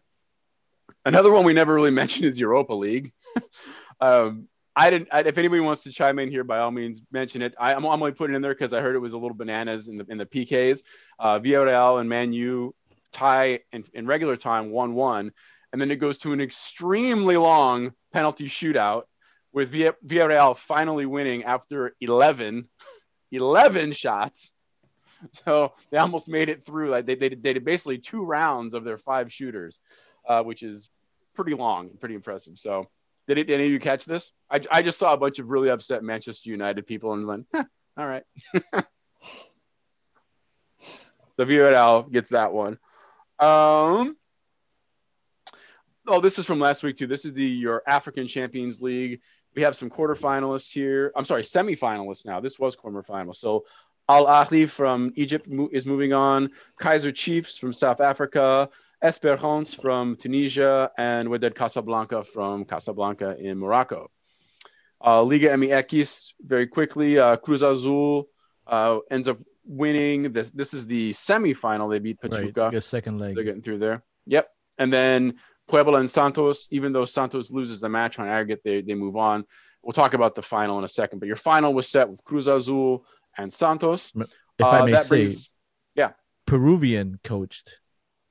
[1.05, 3.11] Another one we never really mentioned is Europa League.
[4.01, 5.09] um, I didn't.
[5.11, 7.53] I, if anybody wants to chime in here, by all means, mention it.
[7.59, 9.37] I, I'm, I'm only putting it in there because I heard it was a little
[9.37, 10.79] bananas in the in the PKs.
[11.19, 12.73] Uh, Villarreal and Man U
[13.11, 15.31] tie in, in regular time one one,
[15.73, 19.03] and then it goes to an extremely long penalty shootout
[19.51, 22.69] with Villa- Villarreal finally winning after 11,
[23.31, 24.53] 11 shots.
[25.31, 26.91] So they almost made it through.
[26.91, 29.79] Like they, they, they did basically two rounds of their five shooters,
[30.27, 30.89] uh, which is
[31.33, 32.59] pretty long, and pretty impressive.
[32.59, 32.87] So
[33.27, 34.31] did, it, did any of you catch this?
[34.51, 37.63] I, I just saw a bunch of really upset Manchester United people and went, "Huh,
[37.97, 38.23] all right.
[38.73, 38.83] so
[41.39, 42.77] Villarreal gets that one.
[43.39, 44.17] Um,
[46.07, 47.07] oh, this is from last week too.
[47.07, 49.21] This is the your African Champions League.
[49.55, 51.11] We have some quarterfinalists here.
[51.15, 52.39] I'm sorry, semifinalists now.
[52.39, 53.35] This was quarterfinal.
[53.35, 53.65] So
[54.09, 56.49] Al Ahly from Egypt is moving on.
[56.79, 58.69] Kaizer Chiefs from South Africa.
[59.01, 64.09] Esperance from Tunisia and Wydad Casablanca from Casablanca in Morocco.
[65.05, 67.19] Uh, Liga MX very quickly.
[67.19, 68.29] Uh, Cruz Azul
[68.65, 70.31] uh, ends up winning.
[70.31, 71.89] This, this is the semifinal.
[71.91, 72.69] They beat Right, Pachuca.
[72.71, 73.35] Guess second leg.
[73.35, 74.03] They're getting through there.
[74.27, 74.47] Yep.
[74.77, 75.33] And then
[75.73, 79.43] Puebla and Santos, even though Santos loses the match on aggregate, they, they move on.
[79.81, 81.17] We'll talk about the final in a second.
[81.17, 83.07] But your final was set with Cruz Azul
[83.39, 84.13] and Santos.
[84.15, 84.27] If
[84.65, 85.49] I Uh, may that say, brings-
[85.95, 86.11] yeah.
[86.45, 87.79] Peruvian coached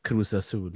[0.04, 0.70] Cruz Azul.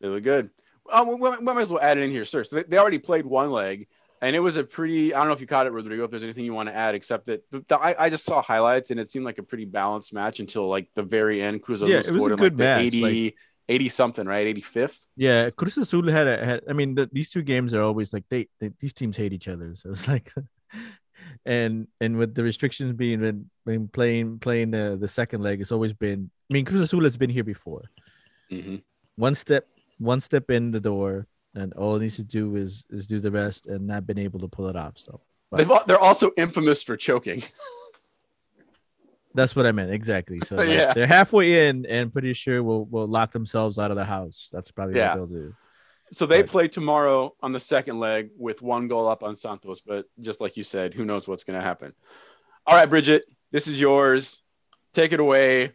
[0.00, 0.50] They look good.
[0.92, 2.44] Oh, we, we might as well add it in here, sir.
[2.44, 3.88] So they, they already played one leg,
[4.20, 5.14] and it was a pretty.
[5.14, 6.04] I don't know if you caught it, Rodrigo.
[6.04, 8.90] If there's anything you want to add, except that the, I, I just saw highlights,
[8.90, 11.62] and it seemed like a pretty balanced match until like the very end.
[11.62, 13.36] Cruz Azul Yeah, it was scored a in, good like, the match, 80, like-
[13.68, 14.46] 80 something, right?
[14.56, 14.98] 85th.
[15.16, 16.44] Yeah, Cruz Azul had a.
[16.44, 18.70] Had, I mean, the, these two games are always like they, they.
[18.80, 20.32] These teams hate each other, so it's like,
[21.44, 25.72] and and with the restrictions being been, been playing playing the the second leg, it's
[25.72, 26.30] always been.
[26.50, 27.90] I mean, Cruz Azul has been here before.
[28.50, 28.76] Mm-hmm.
[29.16, 29.66] One step,
[29.98, 33.30] one step in the door, and all it needs to do is is do the
[33.30, 34.96] rest, and not been able to pull it off.
[34.96, 35.20] So
[35.52, 37.42] They've, they're also infamous for choking.
[39.38, 40.40] that's what I meant exactly.
[40.40, 40.92] So like, Yeah.
[40.92, 44.50] they're halfway in, and pretty sure will will lock themselves out of the house.
[44.52, 45.14] That's probably Yeah.
[45.16, 45.54] what they'll do.
[46.12, 46.46] So they Right.
[46.48, 50.56] play tomorrow on the second leg with one goal up on Santos, but just like
[50.56, 51.92] you said, who knows what's going to happen?
[52.66, 54.40] All right, Bridget, this is yours.
[54.94, 55.72] take it away.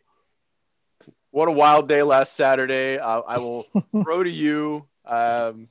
[1.29, 2.97] What a wild day last Saturday.
[2.97, 3.63] Uh, I will
[4.03, 4.87] throw to you.
[5.05, 5.67] Um,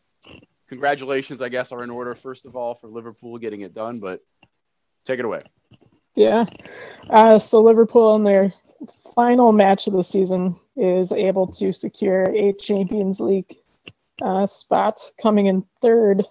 [0.68, 2.14] congratulations, I guess, are in order.
[2.14, 4.20] First of all, for Liverpool getting it done, but
[5.04, 5.42] take it away.
[6.14, 6.44] Yeah.
[7.10, 8.52] Uh, so Liverpool in their
[9.14, 13.56] final match of the season is able to secure a Champions League
[14.22, 16.24] uh, spot, coming in third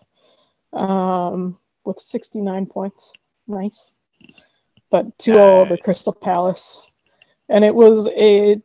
[0.74, 3.14] um, with 69 points.
[3.48, 3.92] Nice.
[4.90, 6.82] But 2 0 over Crystal Palace.
[7.50, 8.62] And it was a,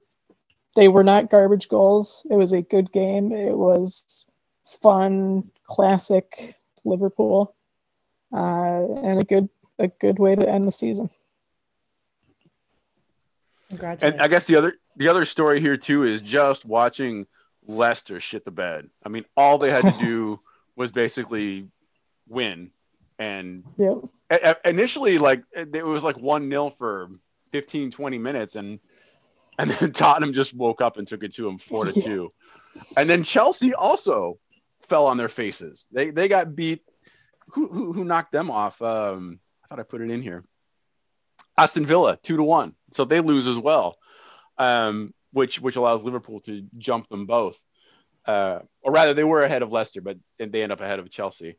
[0.75, 2.27] they were not garbage goals.
[2.31, 3.33] It was a good game.
[3.33, 4.29] It was
[4.81, 6.55] fun, classic
[6.85, 7.55] Liverpool,
[8.33, 8.37] uh,
[9.03, 9.49] and a good
[9.79, 11.11] a good way to end the season.
[14.01, 17.27] And I guess the other the other story here too is just watching
[17.67, 18.89] Leicester shit the bed.
[19.05, 20.41] I mean, all they had to do
[20.77, 21.69] was basically
[22.29, 22.71] win,
[23.19, 23.97] and Yep.
[24.31, 27.09] a- a- initially like it it was like 1-0 for
[27.53, 28.79] 15 20 minutes and
[29.59, 32.05] and then Tottenham just woke up and took it to them 4 to Yeah.
[32.05, 32.33] 2
[32.97, 34.39] and then Chelsea also
[34.83, 36.83] fell on their faces they they got beat
[37.51, 40.45] who who, who knocked them off um I thought I put it in here.
[41.59, 43.97] Aston Villa 2 to 1 so they lose as well
[44.59, 47.61] um which which allows Liverpool to jump them both.
[48.27, 51.57] Uh or rather they were ahead of Leicester but they end up ahead of Chelsea.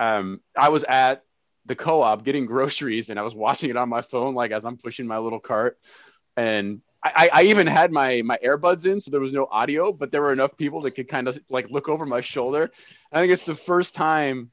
[0.00, 1.24] Um I was at
[1.66, 4.78] the co-op getting groceries and I was watching it on my phone like as I'm
[4.78, 5.78] pushing my little cart.
[6.36, 10.10] And I, I even had my my earbuds in so there was no audio but
[10.10, 12.70] there were enough people that could kind of like look over my shoulder.
[13.12, 14.52] I think it's the first time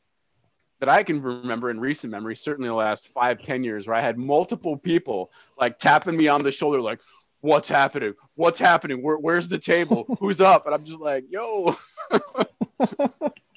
[0.79, 4.01] that I can remember in recent memory certainly the last five ten years where I
[4.01, 6.99] had multiple people like tapping me on the shoulder like
[7.41, 8.13] what's happening?
[8.35, 9.01] What's happening?
[9.01, 10.05] Where, where's the table?
[10.19, 10.65] Who's up?
[10.65, 11.77] And I'm just like yo.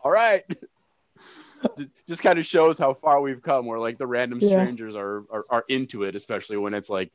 [0.04, 0.42] All right.
[1.78, 4.48] Just, just kind of shows how far we've come where like the random Yeah.
[4.48, 7.12] strangers are, are are into it especially when it's like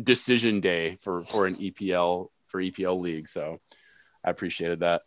[0.00, 3.58] decision day for for an EPL for EPL league so
[4.24, 5.02] I appreciated that.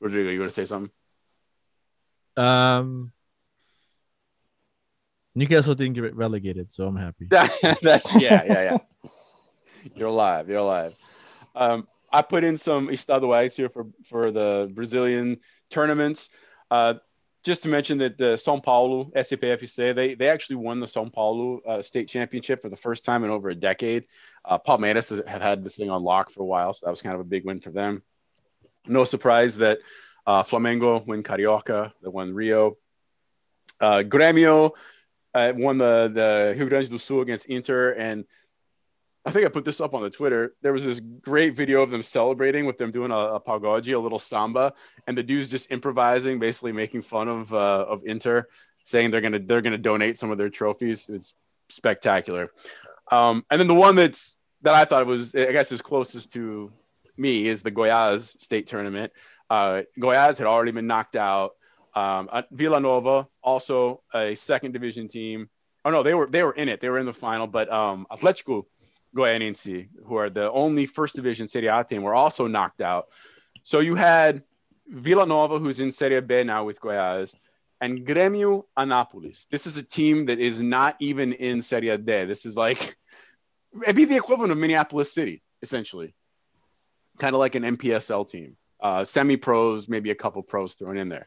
[0.00, 0.90] Rodrigo you want to say something?
[2.36, 3.12] Um,
[5.38, 7.26] Newcastle didn't get relegated, so I'm happy.
[7.82, 8.78] that's yeah yeah yeah
[9.94, 10.94] you're alive you're alive
[11.54, 15.38] um I put in some estaduais here for for the Brazilian
[15.70, 16.30] tournaments
[16.70, 16.94] uh
[17.44, 21.60] just to mention that the São Paulo SCPFC, they they actually won the São Paulo
[21.66, 24.04] uh, state championship for the first time in over a decade.
[24.44, 27.00] Uh, Palmeiras has, have had this thing on lock for a while, so that was
[27.00, 28.02] kind of a big win for them.
[28.86, 29.78] No surprise that
[30.26, 32.76] uh, Flamengo win Carioca, they won Rio.
[33.80, 34.72] Uh, Grêmio
[35.34, 38.24] uh, won the the Rio Grande do Sul against Inter, and
[39.24, 40.54] I think I put this up on the Twitter.
[40.62, 43.98] There was this great video of them celebrating with them doing a, a pagode, a
[43.98, 44.72] little samba,
[45.06, 48.48] and the dudes just improvising, basically making fun of uh, of Inter,
[48.84, 51.08] saying they're gonna they're gonna donate some of their trophies.
[51.08, 51.34] It's
[51.68, 52.50] spectacular.
[53.10, 56.72] Um, and then the one that's that I thought was I guess is closest to
[57.16, 59.12] me is the Goiás state tournament.
[59.50, 61.52] Uh, Goiás had already been knocked out.
[61.98, 65.48] Um, uh, Vila Nova, also a second division team.
[65.84, 66.80] Oh no, they were they were in it.
[66.80, 68.66] They were in the final, but um, Atletico
[69.16, 73.08] Goianiense, who are the only first division Serie A team, were also knocked out.
[73.64, 74.42] So you had
[74.86, 77.34] Vila Nova, who's in Serie B now with Goiás,
[77.80, 79.48] and Grêmio Anápolis.
[79.48, 82.24] This is a team that is not even in Serie D.
[82.26, 82.96] This is like
[83.82, 86.14] it'd be the equivalent of Minneapolis City, essentially,
[87.18, 91.26] kind of like an NPSL team, uh, semi-pros, maybe a couple pros thrown in there.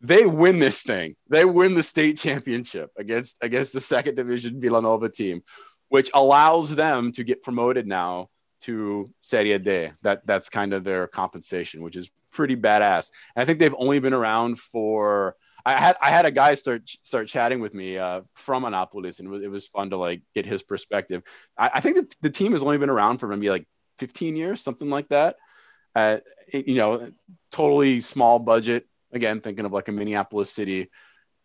[0.00, 1.16] They win this thing.
[1.28, 5.42] They win the state championship against against the second division Vila Nova team,
[5.88, 8.28] which allows them to get promoted now
[8.62, 9.88] to Serie D.
[10.02, 13.10] That that's kind of their compensation, which is pretty badass.
[13.34, 15.36] And I think they've only been around for.
[15.64, 19.26] I had I had a guy start start chatting with me uh, from Anápolis, and
[19.28, 21.22] it was, it was fun to like get his perspective.
[21.58, 23.66] I, I think that the team has only been around for maybe like
[23.98, 25.36] 15 years, something like that.
[25.94, 27.10] Uh, it- you know,
[27.50, 28.86] totally small budget.
[29.16, 30.90] Again, thinking of like a Minneapolis city,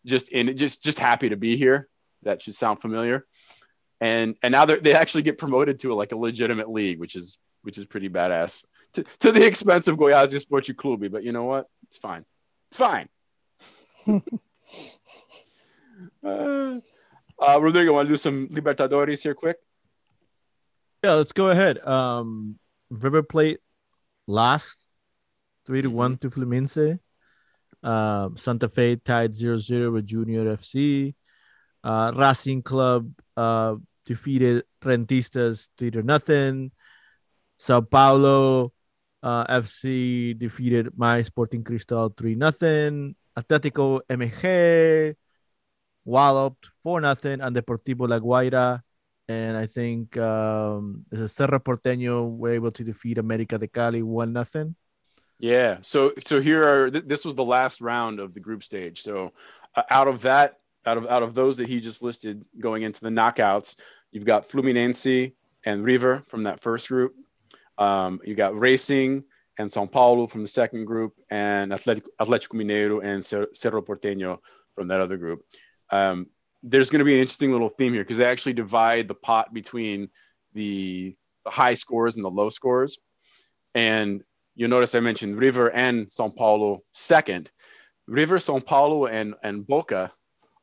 [0.05, 1.87] just in just just happy to be here.
[2.23, 3.25] That should sound familiar.
[4.01, 7.37] And and now they they actually get promoted to like a legitimate league, which is
[7.61, 8.61] which is pretty badass.
[8.93, 11.67] To, to the expense of Goiás Esporte Clube, but you know what?
[11.87, 12.25] It's fine.
[12.69, 13.07] It's fine.
[16.25, 16.79] uh,
[17.39, 19.57] uh, Rodrigo, want to do some Libertadores here quick?
[21.03, 21.79] Yeah, let's go ahead.
[21.87, 22.59] Um,
[22.89, 23.59] River Plate
[24.27, 24.87] lost
[25.65, 26.99] three to one to Fluminense.
[27.83, 31.15] Um, Santa Fe tied 0-0 with Junior FC.
[31.83, 33.75] Uh, Racing Club uh,
[34.05, 36.71] defeated Rentistas three to nothing.
[37.57, 38.73] Sao Paulo
[39.23, 43.15] uh, FC defeated My Sporting Cristal three nothing.
[43.37, 45.15] Atletico MG
[46.05, 48.81] walloped four nothing, and Deportivo La Guaira
[49.31, 54.75] and I think um, Cerro Porteño were able to defeat America de Cali one nothing.
[55.41, 55.79] Yeah.
[55.81, 59.01] So so here are th- this was the last round of the group stage.
[59.01, 59.33] So
[59.75, 63.01] uh, out of that, out of out of those that he just listed going into
[63.01, 63.75] the knockouts,
[64.11, 65.33] you've got Fluminense
[65.65, 67.15] and River from that first group.
[67.79, 69.23] Um, you got Racing
[69.57, 74.37] and São Paulo from the second group, and Atlético, Atlético Mineiro and Cerro Porteño
[74.75, 75.43] from that other group.
[75.89, 76.27] Um,
[76.61, 79.51] there's going to be an interesting little theme here because they actually divide the pot
[79.53, 80.09] between
[80.53, 81.15] the,
[81.45, 82.99] the high scores and the low scores.
[83.73, 84.23] And
[84.55, 87.49] you'll notice I mentioned River and São Paulo second.
[88.07, 90.11] River, São Paulo, and, and Boca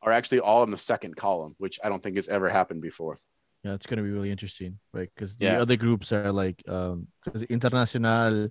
[0.02, 3.18] are actually all in the second column, which I don't think has ever happened before.
[3.64, 5.08] Yeah, it's gonna be really interesting, right?
[5.14, 5.60] Because the Yeah.
[5.60, 8.50] other groups are like um because Internacional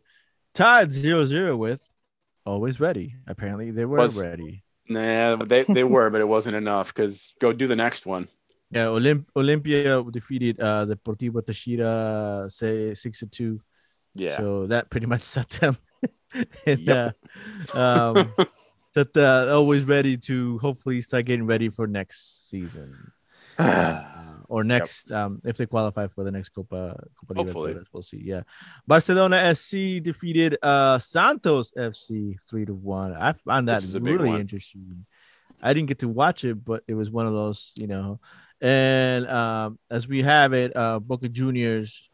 [0.53, 1.87] tied 0-0 with
[2.45, 3.15] always ready.
[3.27, 4.63] Apparently they were Was- ready.
[4.89, 8.27] Nah, they, they were, but it wasn't enough because go do the next one.
[8.71, 13.61] Yeah, Olymp- Olimpia defeated uh Deportivo Táchira say six to two.
[14.19, 14.37] Yeah.
[14.37, 15.77] So that pretty much set them
[16.65, 17.15] and, Yep.
[17.73, 18.33] uh, um
[18.93, 23.11] that uh, always ready to hopefully start getting ready for next season.
[23.59, 24.03] Uh,
[24.49, 27.73] or next um if they qualify for the next Copa Copa Hopefully.
[27.73, 28.21] Libertadores, we'll see.
[28.23, 28.43] Yeah,
[28.87, 33.13] Barcelona SC defeated uh Santos FC three to one.
[33.13, 35.05] I found that This is a big really interesting.
[35.61, 38.19] I didn't get to watch it, but it was one of those, you know.
[38.61, 42.09] And um, as we have it, uh, Boca Juniors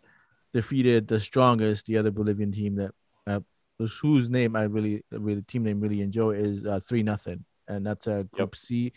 [0.54, 2.91] defeated the strongest, the other Bolivian team that
[3.28, 3.39] uh,
[3.78, 8.08] whose name I really, really team name really enjoy is uh, three nothing, and that's
[8.08, 8.93] uh, Group C.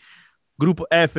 [0.61, 1.17] Grupo F,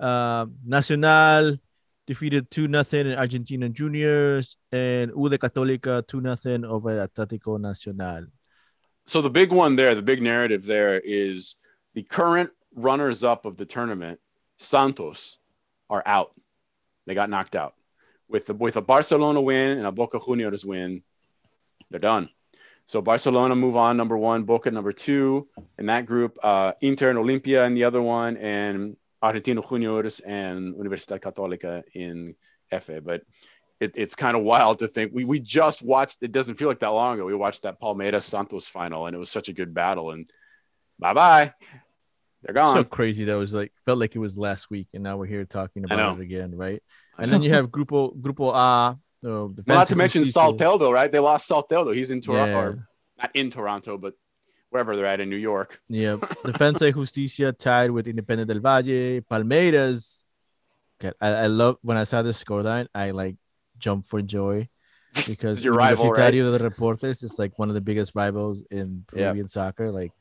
[0.00, 1.58] uh, Nacional
[2.06, 8.26] defeated two nothing in Argentina Juniors, and U de Católica two nothing over Atlético Nacional.
[9.06, 11.56] so the big one there, the big narrative there is
[11.94, 14.20] the current runners up of the tournament,
[14.58, 15.38] Santos,
[15.88, 16.32] are out.
[17.06, 17.74] They got knocked out.
[18.28, 21.02] With the, with a Barcelona win and a Boca Juniors win,
[21.90, 22.28] they're done.
[22.86, 25.48] So Barcelona move on number one, Boca number two
[25.78, 30.74] in that group, uh, Inter and Olimpia in the other one, and Argentino Juniors and
[30.74, 32.34] Universidad Católica in
[32.72, 33.02] Efe.
[33.02, 33.22] But
[33.80, 36.80] it, it's kind of wild to think we, we just watched it doesn't feel like
[36.80, 39.74] that long ago we watched that palmeiras santos final and it was such a good
[39.74, 40.30] battle and
[40.98, 41.52] bye bye
[42.46, 45.16] they're gone So crazy that was like felt like it was last week, and now
[45.18, 46.82] we're here talking about it again, right?
[47.18, 48.98] And then you have Grupo Grupo A.
[49.26, 52.82] Uh, not to mention Soteldo right they lost Soteldo he's in toronto Yeah.
[53.22, 54.14] not in toronto but
[54.70, 60.22] wherever they're at in new york Yeah, Defensa Justicia tied with Independiente del Valle, Palmeiras.
[61.00, 62.86] Okay, I, I love when I saw this scoreline.
[62.94, 63.36] I like
[63.78, 64.68] jumped for joy
[65.26, 66.32] because Your rival, right?
[66.32, 69.24] Universitario de Deportes is like one of the biggest rivals in Yeah.
[69.32, 69.90] Peruvian soccer.
[69.90, 70.12] Like,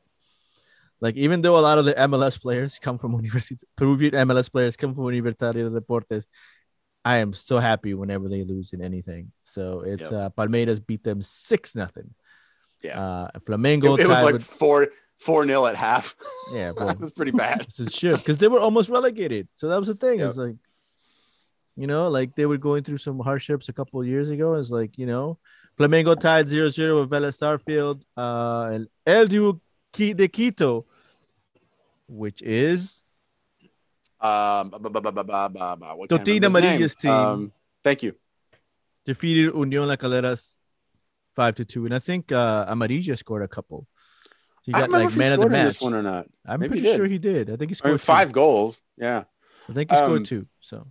[1.05, 4.75] like even though a lot of the MLS players come from Universi- Peruvian MLS players
[4.81, 6.25] come from Universitario de Deportes,
[7.13, 9.31] I am so happy whenever they lose in anything.
[9.43, 10.19] So it's Yep.
[10.19, 12.09] uh, Palmeiras beat them six nothing.
[12.81, 12.99] Yeah.
[13.01, 14.79] uh, Flamengo it, it was like with four
[15.17, 16.13] four nil at half
[16.53, 19.47] yeah, well, it was pretty bad it should because they were almost relegated.
[19.53, 20.19] So that was the thing.
[20.19, 20.29] Yep.
[20.29, 20.57] It's like,
[21.81, 24.47] you know, like they were going through some hardships a couple of years ago.
[24.55, 25.37] It's like, you know,
[25.77, 28.05] Flamengo tied 0 0 with Vélez Sarsfield.
[28.17, 29.59] Uh, and LDU
[29.93, 30.85] de Quito,
[32.07, 33.03] which is
[34.21, 37.11] um, Totina Marilla's team.
[37.11, 37.51] Um,
[37.83, 38.15] thank you.
[39.05, 40.57] Defeated Unión La Calera's
[41.35, 43.87] five to two, and I think uh, Amarilla scored a couple.
[44.63, 45.65] He got like man of the match.
[45.65, 46.25] This one or not?
[46.45, 47.51] I'm Maybe pretty he sure he did.
[47.51, 48.81] I think he scored I mean, five goals.
[48.97, 49.25] Yeah,
[49.69, 50.47] I think he scored um, two.
[50.61, 50.87] So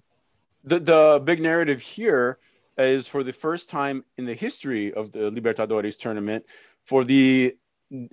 [0.62, 2.38] the the big narrative here
[2.78, 6.44] is for the first time in the history of the Libertadores tournament
[6.84, 7.56] for the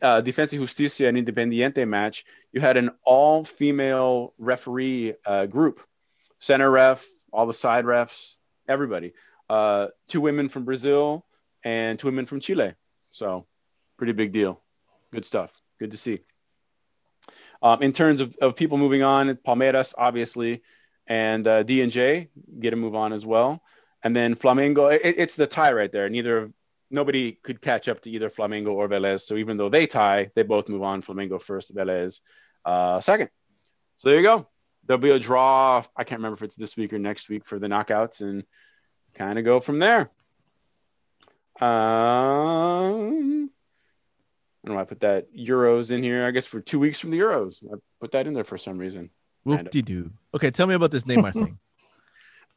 [0.02, 5.80] uh, Defensa Justicia and Independiente match, you had an all-female referee uh, group,
[6.40, 8.36] center ref, all the side refs,
[8.68, 9.14] everybody.
[9.50, 11.26] Uh, two women from Brazil
[11.64, 12.74] and two women from Chile.
[13.12, 13.46] So,
[13.98, 14.62] pretty big deal.
[15.12, 15.52] Good stuff.
[15.80, 16.20] Good to see.
[17.62, 20.64] Um, in terms of, of people moving on, Palmeiras, obviously,
[21.06, 23.62] and uh, D and J get a move on as well.
[24.04, 26.10] And then Flamengo, it, it's the tie right there.
[26.10, 26.52] Neither
[26.92, 29.22] nobody could catch up to either Flamengo or Velez.
[29.22, 31.02] So even though they tie, they both move on.
[31.02, 32.20] Flamengo first, Velez
[32.66, 33.30] uh, second.
[33.98, 34.48] So there you go.
[34.86, 35.84] There'll be a draw.
[35.96, 38.44] I can't remember if it's this week or next week for the knockouts, and
[39.14, 40.10] kind of go from there.
[41.60, 43.50] Um,
[44.64, 44.74] I don't know.
[44.76, 46.26] why I put that Euros in here.
[46.26, 47.64] I guess for two weeks from the Euros.
[47.64, 49.12] I put that in there for some reason.
[49.44, 50.12] whoop de doo.
[50.34, 51.60] Okay, tell me about this Neymar thing.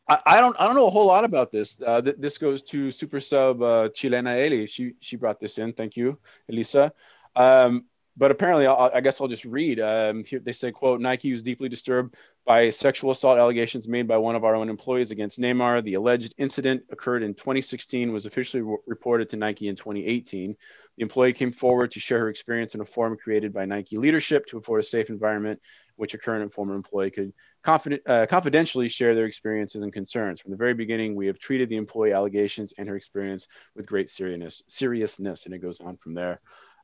[0.06, 1.80] I, I don't I don't know a whole lot about this.
[1.84, 4.66] Uh, th- this goes to super sub uh, Chilena Eli.
[4.66, 5.72] She she brought this in.
[5.72, 6.92] Thank you, Elisa.
[7.36, 7.86] Um,
[8.16, 9.80] but apparently, I'll, I guess I'll just read.
[9.80, 14.18] Um, here they say, "quote Nike was deeply disturbed by sexual assault allegations made by
[14.18, 15.82] one of our own employees against Neymar.
[15.82, 20.54] The alleged incident occurred in 2016, was officially re- reported to Nike in 2018.
[20.96, 24.46] The employee came forward to share her experience in a forum created by Nike leadership
[24.46, 25.60] to afford a safe environment,
[25.96, 27.32] which a current and former employee could
[27.62, 30.40] confident, uh, confidentially share their experiences and concerns.
[30.40, 34.10] From the very beginning, we have treated the employee allegations and her experience with great
[34.10, 36.40] seriousness, seriousness, and it goes on from there."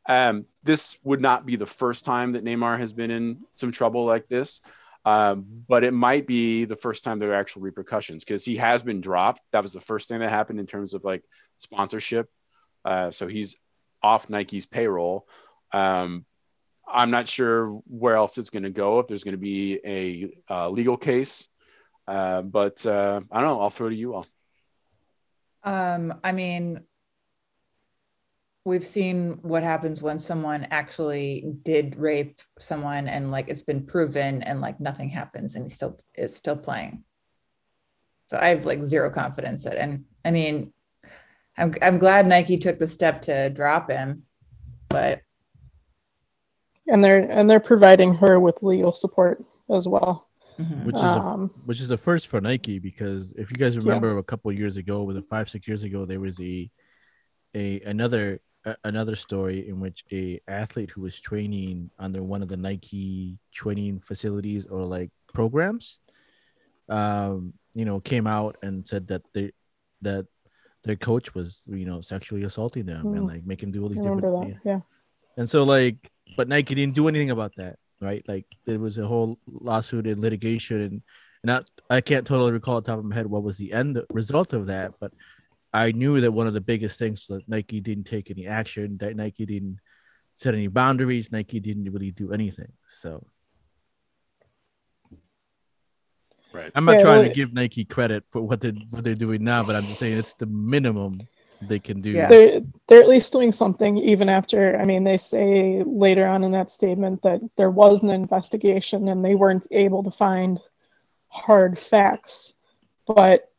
[0.06, 4.06] Um, this would not be the first time that Neymar has been in some trouble
[4.06, 4.61] like this,
[5.04, 8.82] um, but it might be the first time there are actual repercussions because he has
[8.82, 9.42] been dropped.
[9.52, 11.22] That was the first thing that happened in terms of like
[11.58, 12.28] sponsorship.
[12.84, 13.56] Uh, so he's
[14.02, 15.26] off Nike's payroll.
[15.72, 16.24] Um,
[16.93, 18.99] I'm not sure where else it's going to go.
[18.99, 21.49] If there's going to be a uh, legal case,
[22.07, 23.61] uh, but uh, I don't know.
[23.61, 24.26] I'll throw it to you all.
[25.62, 26.80] Um, I mean,
[28.64, 34.43] we've seen what happens when someone actually did rape someone and like it's been proven
[34.43, 37.05] and like nothing happens and he still is still playing.
[38.28, 40.72] So I have like zero confidence that and I mean
[41.57, 44.22] I'm I'm glad Nike took the step to drop him,
[44.88, 45.22] but
[46.91, 49.36] and they're and they're providing her with legal support
[49.78, 50.28] as well.
[50.59, 50.84] mhm.
[50.84, 54.18] which is Um, a, which is the first for Nike because if you guys remember
[54.18, 56.70] a couple years ago, with a five six years ago, there was a
[57.55, 62.49] a another a, another story in which a athlete who was training under one of
[62.53, 65.99] the Nike training facilities or like programs,
[66.88, 69.53] um, you know, came out and said that they
[70.03, 70.26] that
[70.84, 73.28] their coach was you know sexually assaulting them and Mm.
[73.32, 74.70] like making do all these remember different that.
[74.70, 74.80] Yeah.
[75.38, 76.11] and so like,
[76.41, 78.26] but Nike didn't do anything about that, right?
[78.26, 81.03] Like there was a whole lawsuit and litigation, and
[81.45, 84.01] not I can't totally recall off the top of my head what was the end
[84.09, 85.12] result of that, but
[85.74, 89.16] I knew that one of the biggest things that Nike didn't take any action, that
[89.16, 89.80] Nike didn't
[90.34, 92.72] set any boundaries, Nike didn't really do anything.
[92.97, 93.26] So
[96.55, 96.72] Right.
[96.74, 99.45] I'm not Yeah, trying well- to give Nike credit for what they what they're doing
[99.45, 101.20] now, but I'm just saying it's the minimum
[101.62, 102.11] they can do.
[102.11, 102.28] Yeah.
[102.28, 106.52] they're they're at least doing something even after i mean they say later on in
[106.52, 110.58] that statement that there was an investigation and they weren't able to find
[111.28, 112.54] hard facts
[113.06, 113.50] but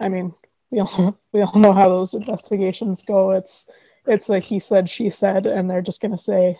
[0.00, 0.32] i mean
[0.70, 3.70] we all we all know how those investigations go it's
[4.06, 6.56] it's a he said she said and they're just going to say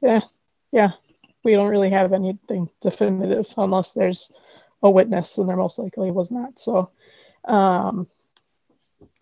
[0.00, 0.20] yeah
[0.70, 0.92] yeah
[1.44, 4.30] we don't really have anything definitive unless there's
[4.82, 6.90] a witness and there most likely was not so
[7.46, 8.06] um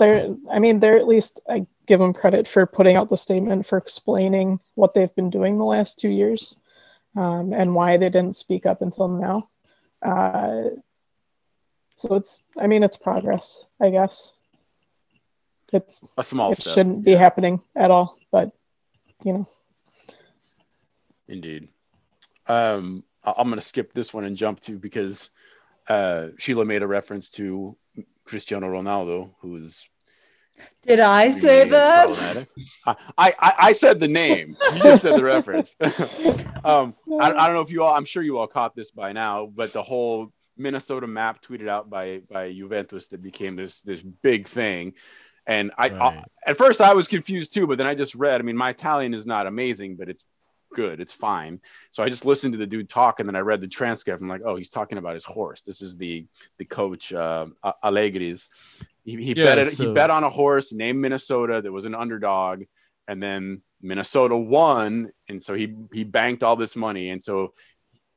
[0.00, 3.64] they're i mean they're at least i give them credit for putting out the statement
[3.64, 6.56] for explaining what they've been doing the last two years
[7.16, 9.48] um, and why they didn't speak up until now
[10.02, 10.62] uh,
[11.94, 14.32] so it's i mean it's progress i guess
[15.72, 16.74] it's A small it step.
[16.74, 18.50] shouldn't be happening at all but
[19.24, 19.48] you know
[21.28, 21.68] Indeed.
[22.48, 25.30] Um, I'm going to skip this one and jump to because
[25.88, 27.76] uh, Sheila made a reference to
[28.30, 29.88] Cristiano Ronaldo, who's
[30.82, 32.46] did I say that?
[32.86, 34.56] I, I I said the name.
[34.72, 35.74] You just said the reference.
[36.64, 37.94] um, I, I don't know if you all.
[37.94, 41.90] I'm sure you all caught this by now, but the whole Minnesota map tweeted out
[41.90, 44.94] by by Juventus that became this this big thing.
[45.46, 46.00] And I, Right.
[46.46, 48.40] I at first I was confused too, but then I just read.
[48.40, 50.24] I mean, my Italian is not amazing, but it's
[50.74, 51.00] good.
[51.00, 51.60] It's fine.
[51.90, 54.22] So I just listened to the dude talk, and then I read the transcript.
[54.22, 55.62] I'm like, oh, he's talking about his horse.
[55.62, 56.26] This is the
[56.58, 57.46] the coach uh,
[57.84, 58.48] Allegri's.
[59.04, 61.94] He, he Yeah, bet it, he bet on a horse named Minnesota that was an
[61.94, 62.64] underdog,
[63.08, 67.54] and then Minnesota won, and so he he banked all this money, and so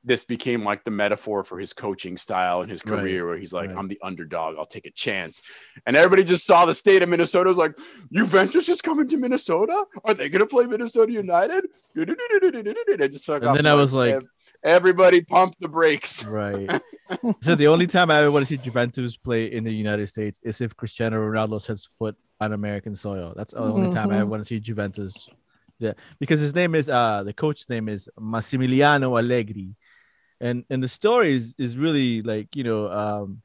[0.04, 3.54] this became like the metaphor for his coaching style and his Right, career, where he's
[3.54, 3.78] like, right.
[3.78, 5.42] I'm the underdog, I'll take a chance,
[5.86, 7.78] and everybody just saw the state of Minnesota was like,
[8.12, 11.66] Juventus is coming to Minnesota, are they gonna play Minnesota United?
[11.96, 14.22] It just And then I was like-
[14.64, 16.24] everybody pump the brakes.
[16.34, 16.70] Right.
[17.42, 20.40] so the only time I ever want to see Juventus play in the United States
[20.44, 23.34] is if Cristiano Ronaldo sets foot on American soil.
[23.36, 24.30] That's the only time I ever Mhm.
[24.30, 25.28] want to see Juventus.
[25.80, 29.76] Yeah, because his name is uh the coach's name is Massimiliano Allegri,
[30.40, 33.42] and and the story is is really like you know um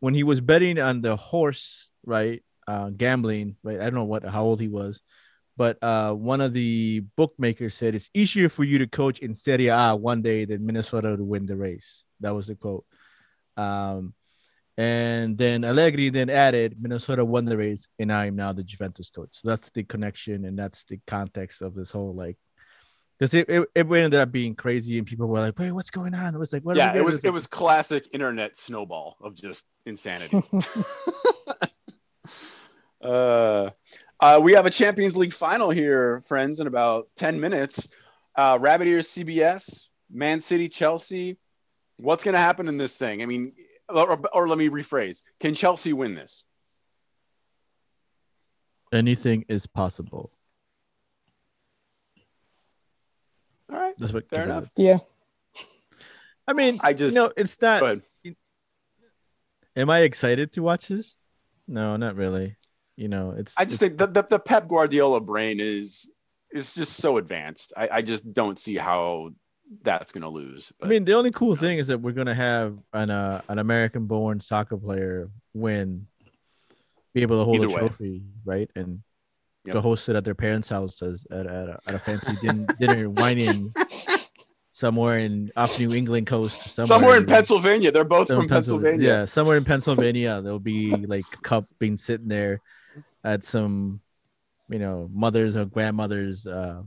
[0.00, 4.24] when he was betting on the horse right uh gambling right I don't know what
[4.24, 5.02] how old he was,
[5.56, 9.68] but uh one of the bookmakers said it's easier for you to coach in Serie
[9.68, 12.04] A one day than Minnesota to win the race.
[12.20, 12.84] That was the quote.
[13.56, 14.14] Um,
[14.80, 19.10] and then Allegri then added Minnesota won the race, and I am now the Juventus
[19.10, 19.28] coach.
[19.32, 22.38] So that's the connection, and that's the context of this whole like,
[23.20, 26.14] because it, it, it ended up being crazy, and people were like, "Wait, what's going
[26.14, 29.34] on?" It was like, what are yeah, it was it was classic internet snowball of
[29.34, 30.42] just insanity.
[33.02, 33.70] uh,
[34.20, 37.88] Uh, we have a Champions League final here, friends, in about 10 minutes.
[38.36, 41.38] Uh, Rabbit Ears CBS, Man City Chelsea.
[41.96, 43.22] What's going to happen in this thing?
[43.22, 43.52] I mean,
[43.88, 46.44] or, or let me rephrase Can Chelsea win this?
[48.92, 50.32] Anything is possible.
[53.72, 53.88] All right.
[54.00, 54.68] That's what Fair enough.
[54.76, 54.98] Yeah.
[56.48, 57.80] I mean, I just- you know, it's not.
[57.80, 58.00] Go.
[59.76, 61.14] Am I excited to watch this?
[61.68, 62.56] No, not really.
[62.96, 63.54] You know, it's.
[63.56, 66.08] I just it's- think the, the, the Pep Guardiola brain is
[66.52, 67.72] is just so advanced.
[67.76, 69.30] I, I just don't see how
[69.82, 70.72] that's going to lose.
[70.82, 74.40] I mean, the only cool thing is that we're gonna have an uh, an American-born
[74.40, 76.08] soccer player win,
[77.14, 77.78] be able to hold Either a way.
[77.78, 79.02] trophy, right, and
[79.70, 79.74] Yep.
[79.74, 82.66] go host it at their parents' house as at, at, a, at a fancy din-
[82.78, 83.72] dinner whining
[84.72, 87.28] somewhere in off New England coast, somewhere, somewhere in you.
[87.28, 89.08] Pennsylvania, they're both from Pensyl- Pennsylvania.
[89.08, 92.60] Yeah, somewhere in Pennsylvania, there'll be like a cup being sitting there
[93.24, 94.00] at some,
[94.68, 96.82] you know, mothers or grandmothers, uh,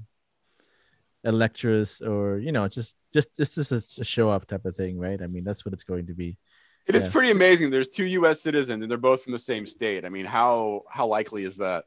[1.23, 4.97] electress, or you know, just just just just a, a show off type of thing,
[4.99, 5.21] right?
[5.21, 6.37] I mean, that's what it's going to be.
[6.85, 7.11] It is Yeah.
[7.11, 7.69] pretty amazing.
[7.69, 8.41] There's two U.S.
[8.41, 10.03] citizens, and they're both from the same state.
[10.03, 11.85] I mean, how how likely is that?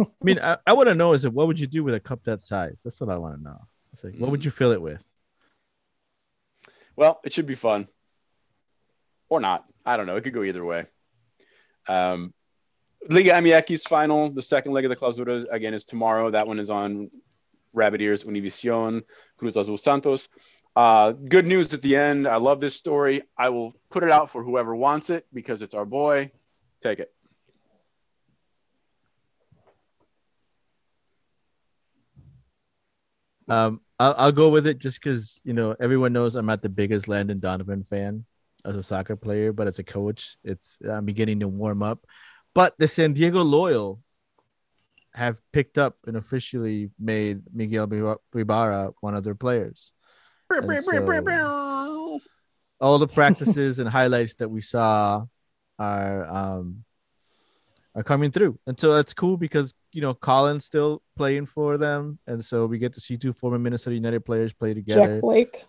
[0.00, 2.00] I mean, I, I want to know is that what would you do with a
[2.00, 2.80] cup that size?
[2.84, 3.60] That's what I want to know.
[3.92, 5.02] It's like, what would you fill it with?
[6.96, 7.88] Well, it should be fun,
[9.28, 9.64] or not.
[9.84, 10.16] I don't know.
[10.16, 10.86] It could go either way.
[11.88, 12.32] Um,
[13.08, 16.30] Liga MX final, the second leg of the Clausura again is tomorrow.
[16.30, 17.10] That one is on
[17.72, 19.02] Rabbit Ears Univision
[19.36, 20.28] Cruz Azul Santos.
[20.76, 22.26] Uh, good news at the end.
[22.26, 23.22] I love this story.
[23.36, 26.30] I will put it out for whoever wants it because it's our boy.
[26.82, 27.12] Take it.
[33.48, 36.68] Um, I'll, I'll go with it just because you know everyone knows I'm not the
[36.68, 38.24] biggest Landon Donovan fan
[38.64, 42.06] as a soccer player, but as a coach, it's I'm beginning to warm up.
[42.54, 44.00] But the San Diego Loyal
[45.12, 49.92] have picked up and officially made Miguel Ibar- Ibarra one of their players.
[50.82, 51.06] So
[52.80, 55.24] all the practices and highlights that we saw
[55.78, 56.84] are um
[57.94, 58.58] are coming through.
[58.66, 62.18] And so that's cool because you know Colin's still playing for them.
[62.26, 65.14] And so we get to see two former Minnesota United players play together.
[65.16, 65.64] Jack Blake,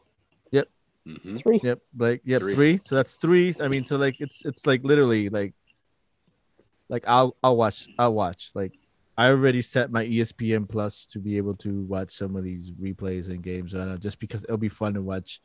[1.08, 1.40] Mhm.
[1.44, 1.60] three.
[1.62, 2.56] Yep, like yep, Three.
[2.56, 2.80] three.
[2.84, 3.54] So that's three.
[3.60, 5.54] I mean, so like it's it's like literally like
[6.90, 8.72] like I'll I'll watch I'll watch like
[9.18, 13.28] I already set my ESPN Plus to be able to watch some of these replays
[13.28, 15.42] and games on it just because it'll be fun to watch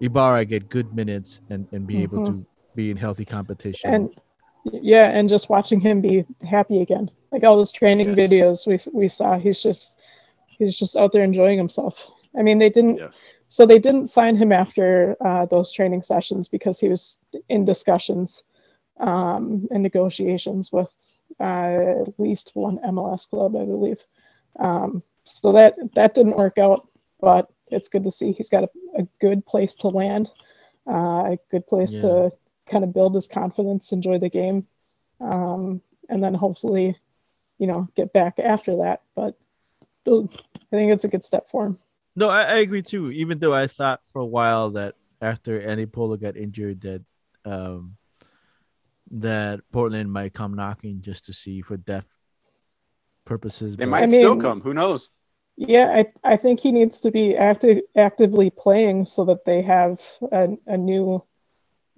[0.00, 2.46] Ibarra get good minutes and and be able to
[2.76, 3.94] be in healthy competition.
[3.94, 4.14] and
[4.72, 7.10] yeah, and just watching him be happy again.
[7.32, 8.16] Like all those training Yes.
[8.16, 9.98] videos we we saw, he's just
[10.58, 12.10] he's just out there enjoying himself.
[12.38, 12.98] I mean, they didn't.
[13.48, 17.18] So they didn't sign him after uh, those training sessions because he was
[17.48, 18.42] in discussions
[18.98, 20.92] um, and negotiations with
[21.38, 24.04] uh, at least one MLS club, I believe.
[24.58, 26.88] Um, so that that didn't work out,
[27.20, 28.68] but it's good to see he's got a,
[28.98, 30.28] a good place to land,
[30.88, 32.00] uh, a good place Yeah.
[32.00, 32.32] to
[32.66, 34.66] kind of build his confidence, enjoy the game,
[35.20, 36.96] um, and then hopefully,
[37.58, 39.02] you know, get back after that.
[39.14, 39.36] But
[40.06, 40.26] I
[40.70, 41.78] think it's a good step for him.
[42.16, 43.10] No, I, I agree too.
[43.10, 47.02] Even though I thought for a while that after Andy Polo got injured, that
[47.44, 47.96] um,
[49.10, 52.18] that Portland might come knocking just to see for depth
[53.24, 53.76] purposes.
[53.76, 54.60] They but- might I still mean- come.
[54.60, 55.10] Who knows?
[55.56, 60.02] Yeah, I, I think he needs to be active actively playing so that they have
[60.32, 61.22] a, a new,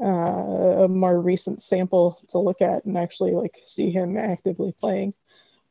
[0.01, 5.15] uh, a more recent sample to look at and actually like see him actively playing.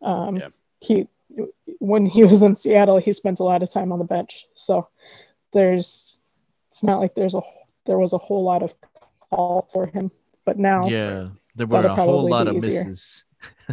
[0.02, 0.50] Um, Yeah.
[0.82, 1.08] He
[1.80, 4.88] when he was in Seattle, he spent a lot of time on the bench, so
[5.54, 6.18] there's
[6.70, 7.42] it's not like there's a
[7.86, 8.74] there was a whole lot of
[9.32, 10.12] call for him,
[10.46, 12.86] but now yeah, there were a whole lot of easier.
[12.86, 13.26] misses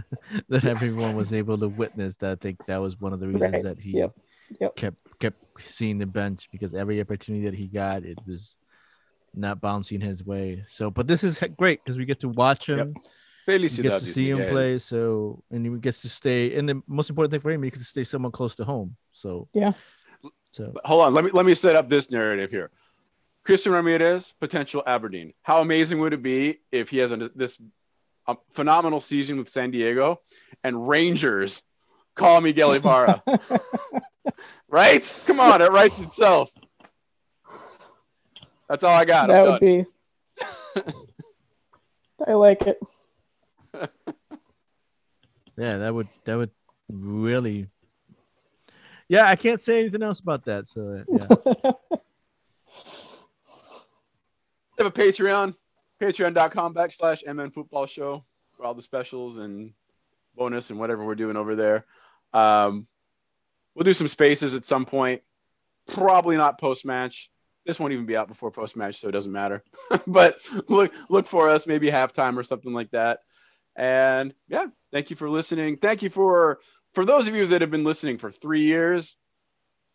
[0.48, 2.16] that everyone was able to witness.
[2.16, 3.62] That I think that was one of the reasons Right.
[3.64, 4.14] that he Yep.
[4.60, 4.76] Yep.
[4.76, 8.56] kept kept seeing the bench because every opportunity that he got, it was
[9.34, 10.64] not bouncing his way.
[10.68, 12.94] So, but this is great because we get to watch him.
[13.46, 14.52] We get to see him Miguel.
[14.52, 14.78] play.
[14.78, 16.54] So, and he gets to stay.
[16.56, 18.96] And the most important thing for him, he gets to stay somewhat close to home.
[19.12, 19.72] So, Yeah.
[20.52, 22.70] So, hold on, let me let me set up this narrative here.
[23.44, 25.32] Christian Ramirez, potential Aberdeen.
[25.42, 27.60] How amazing would it be if he has a, this
[28.26, 30.20] um, phenomenal season with San Diego
[30.62, 31.62] and Rangers
[32.14, 33.22] call Miguel Ibarra?
[34.68, 35.22] right?
[35.26, 36.52] Come on, it writes itself.
[38.72, 39.28] That's all I got.
[39.28, 39.84] that I'm would done.
[40.86, 40.92] be.
[42.26, 42.80] I like it.
[45.58, 46.48] yeah, that would that would
[46.88, 47.68] really.
[49.08, 50.68] Yeah, I can't say anything else about that.
[50.68, 51.26] So, yeah.
[51.28, 51.34] We
[54.78, 55.54] have a Patreon,
[56.00, 58.24] patreon.com backslash MN Football Show
[58.56, 59.74] for all the specials and
[60.34, 61.84] bonus and whatever we're doing over there.
[62.32, 62.86] Um,
[63.74, 65.20] we'll do some spaces at some point.
[65.88, 67.28] Probably not post match.
[67.64, 69.62] This won't even be out before post match, so it doesn't matter.
[70.06, 73.20] but look look for us, maybe halftime or something like that.
[73.76, 75.76] And yeah, thank you for listening.
[75.76, 76.59] Thank you for
[76.94, 79.16] for those of you that have been listening for three years.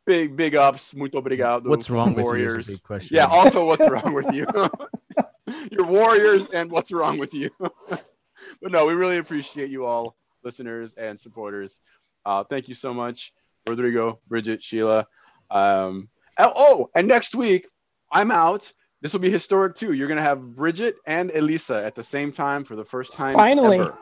[0.06, 0.94] Big big ups.
[0.94, 1.68] Muito obrigado.
[1.68, 2.24] What's wrong with?
[2.24, 2.68] Warriors?
[2.68, 3.16] Big question.
[3.16, 3.26] Yeah.
[3.26, 4.48] Also, what's wrong with you?
[5.72, 7.50] Your Warriors and what's wrong with you?
[7.60, 11.80] but no, we really appreciate you all, listeners and supporters.
[12.26, 13.34] Uh, thank you so much,
[13.68, 15.08] Rodrigo, Bridget, Sheila.
[15.50, 17.68] Um, oh, oh, and next week
[18.12, 18.72] I'm out.
[19.02, 19.94] This will be historic too.
[19.94, 23.34] You're gonna have Bridget and Elisa at the same time for the first time.
[23.34, 23.80] Finally.
[23.80, 23.98] ever.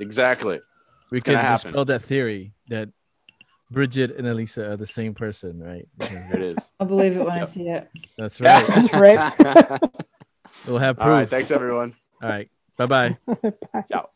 [0.00, 0.60] Exactly.
[1.10, 1.72] we it's gonna can happen.
[1.72, 2.88] dispel that theory that
[3.70, 5.86] Bridget and Elisa are the same person, right?
[5.96, 6.56] Because It is.
[6.78, 7.88] I'll believe it when I see it.
[8.18, 8.66] That's right.
[8.68, 9.80] That's right.
[10.66, 11.06] we'll have proof.
[11.06, 11.28] All right.
[11.28, 11.94] Thanks, everyone.
[12.22, 12.50] All right.
[12.76, 13.18] Bye bye.
[13.90, 14.10] Ciao.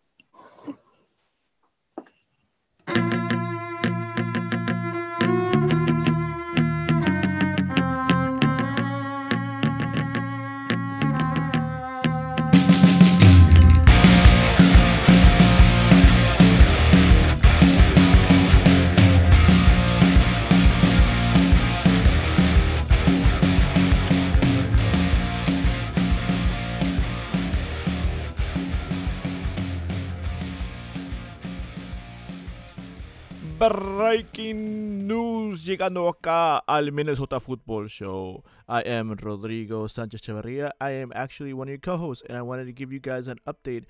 [33.70, 38.45] Breaking news llegando acá al Minnesota Football Show.
[38.69, 40.73] I am Rodrigo Sanchez Chavarria.
[40.82, 43.39] I am actually one of your co-hosts, and I wanted to give you guys an
[43.47, 43.85] update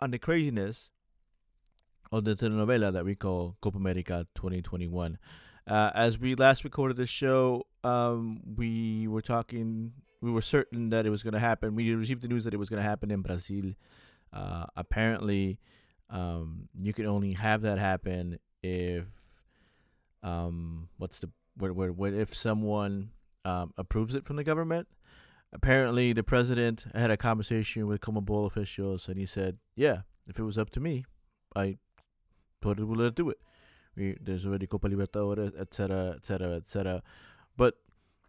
[0.00, 0.90] on the craziness
[2.12, 5.16] of the telenovela that we call Copa America 2021.
[5.66, 9.92] Uh, as we last recorded the show, um, we were talking.
[10.20, 11.74] We were certain that it was going to happen.
[11.74, 13.72] We received the news that it was going to happen in Brazil.
[14.30, 15.58] Uh, apparently,
[16.10, 19.04] um, you can only have that happen if
[20.22, 23.10] um what's the where where, where if someone
[23.44, 24.88] um approves it from the government?
[25.52, 30.44] Apparently the president had a conversation with Conmebol officials and he said yeah if it
[30.44, 31.04] was up to me
[31.56, 31.76] i
[32.62, 33.38] totally would do it.
[33.96, 37.02] We, there's already Copa Libertadores etc etc etc
[37.56, 37.74] but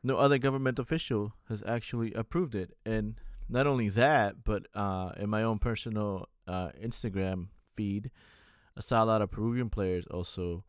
[0.03, 2.75] no other government official has actually approved it.
[2.85, 3.15] And
[3.47, 8.09] not only that but uh in my own personal uh Instagram feed
[8.79, 10.63] saw a lot of Peruvian players also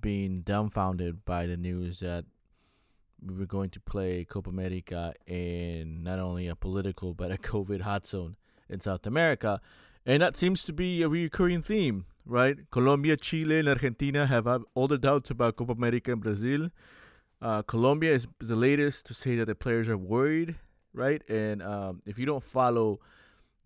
[0.00, 2.24] being dumbfounded by the news that
[3.24, 7.82] we were going to play Copa America in not only a political but a COVID
[7.82, 8.36] hot zone
[8.68, 9.60] in South America.
[10.04, 12.58] And that seems to be a recurring theme, right?
[12.70, 16.70] Colombia, Chile, and Argentina have all the doubts about Copa America in Brazil.
[17.42, 20.54] Uh, Colombia is the latest to say that the players are worried,
[20.94, 21.22] right?
[21.28, 23.00] And um, if you don't follow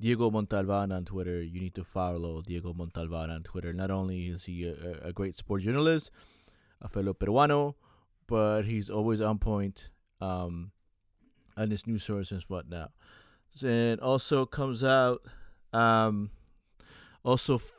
[0.00, 1.42] Diego Montalban on Twitter.
[1.42, 3.72] You need to follow Diego Montalban on Twitter.
[3.72, 6.10] Not only is he a, a great sport journalist,
[6.80, 7.74] a fellow Peruano,
[8.26, 9.90] but he's always on point
[10.20, 10.72] um,
[11.56, 12.92] on his news sources and whatnot.
[13.62, 15.20] And also comes out,
[15.72, 16.30] um,
[17.22, 17.72] also F-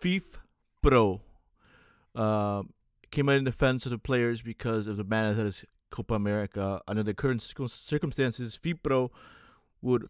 [0.00, 0.40] FIF
[0.82, 1.22] Pro
[2.14, 2.74] um,
[3.10, 6.82] came out in defense of the players because of the ban that is Copa America.
[6.86, 9.10] Under the current circum- circumstances, FIFPro
[9.80, 10.08] would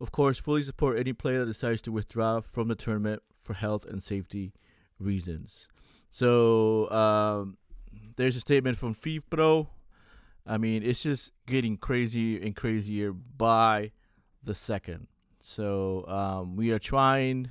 [0.00, 3.84] of course, fully support any player that decides to withdraw from the tournament for health
[3.84, 4.52] and safety
[4.98, 5.68] reasons.
[6.10, 7.58] So um,
[8.16, 9.68] there's a statement from FIFPro.
[10.46, 13.92] I mean, it's just getting crazier and crazier by
[14.42, 15.06] the second.
[15.38, 17.50] So um, we are trying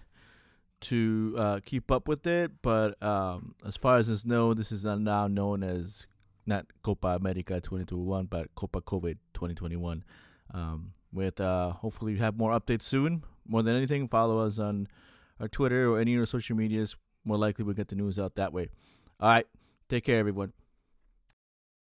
[0.82, 4.86] to uh, keep up with it, but um, as far as it's known, this is
[4.86, 6.08] now known as
[6.46, 10.04] not Copa America 2021, but Copa COVID 2021.
[10.54, 13.24] Um, with uh, hopefully we have more updates soon.
[13.48, 14.88] More than anything, follow us on
[15.40, 16.96] our Twitter or any of our social medias.
[17.26, 18.70] More likely we'll get the news out that way.
[19.20, 19.48] All right.
[19.90, 20.54] Take care, everyone.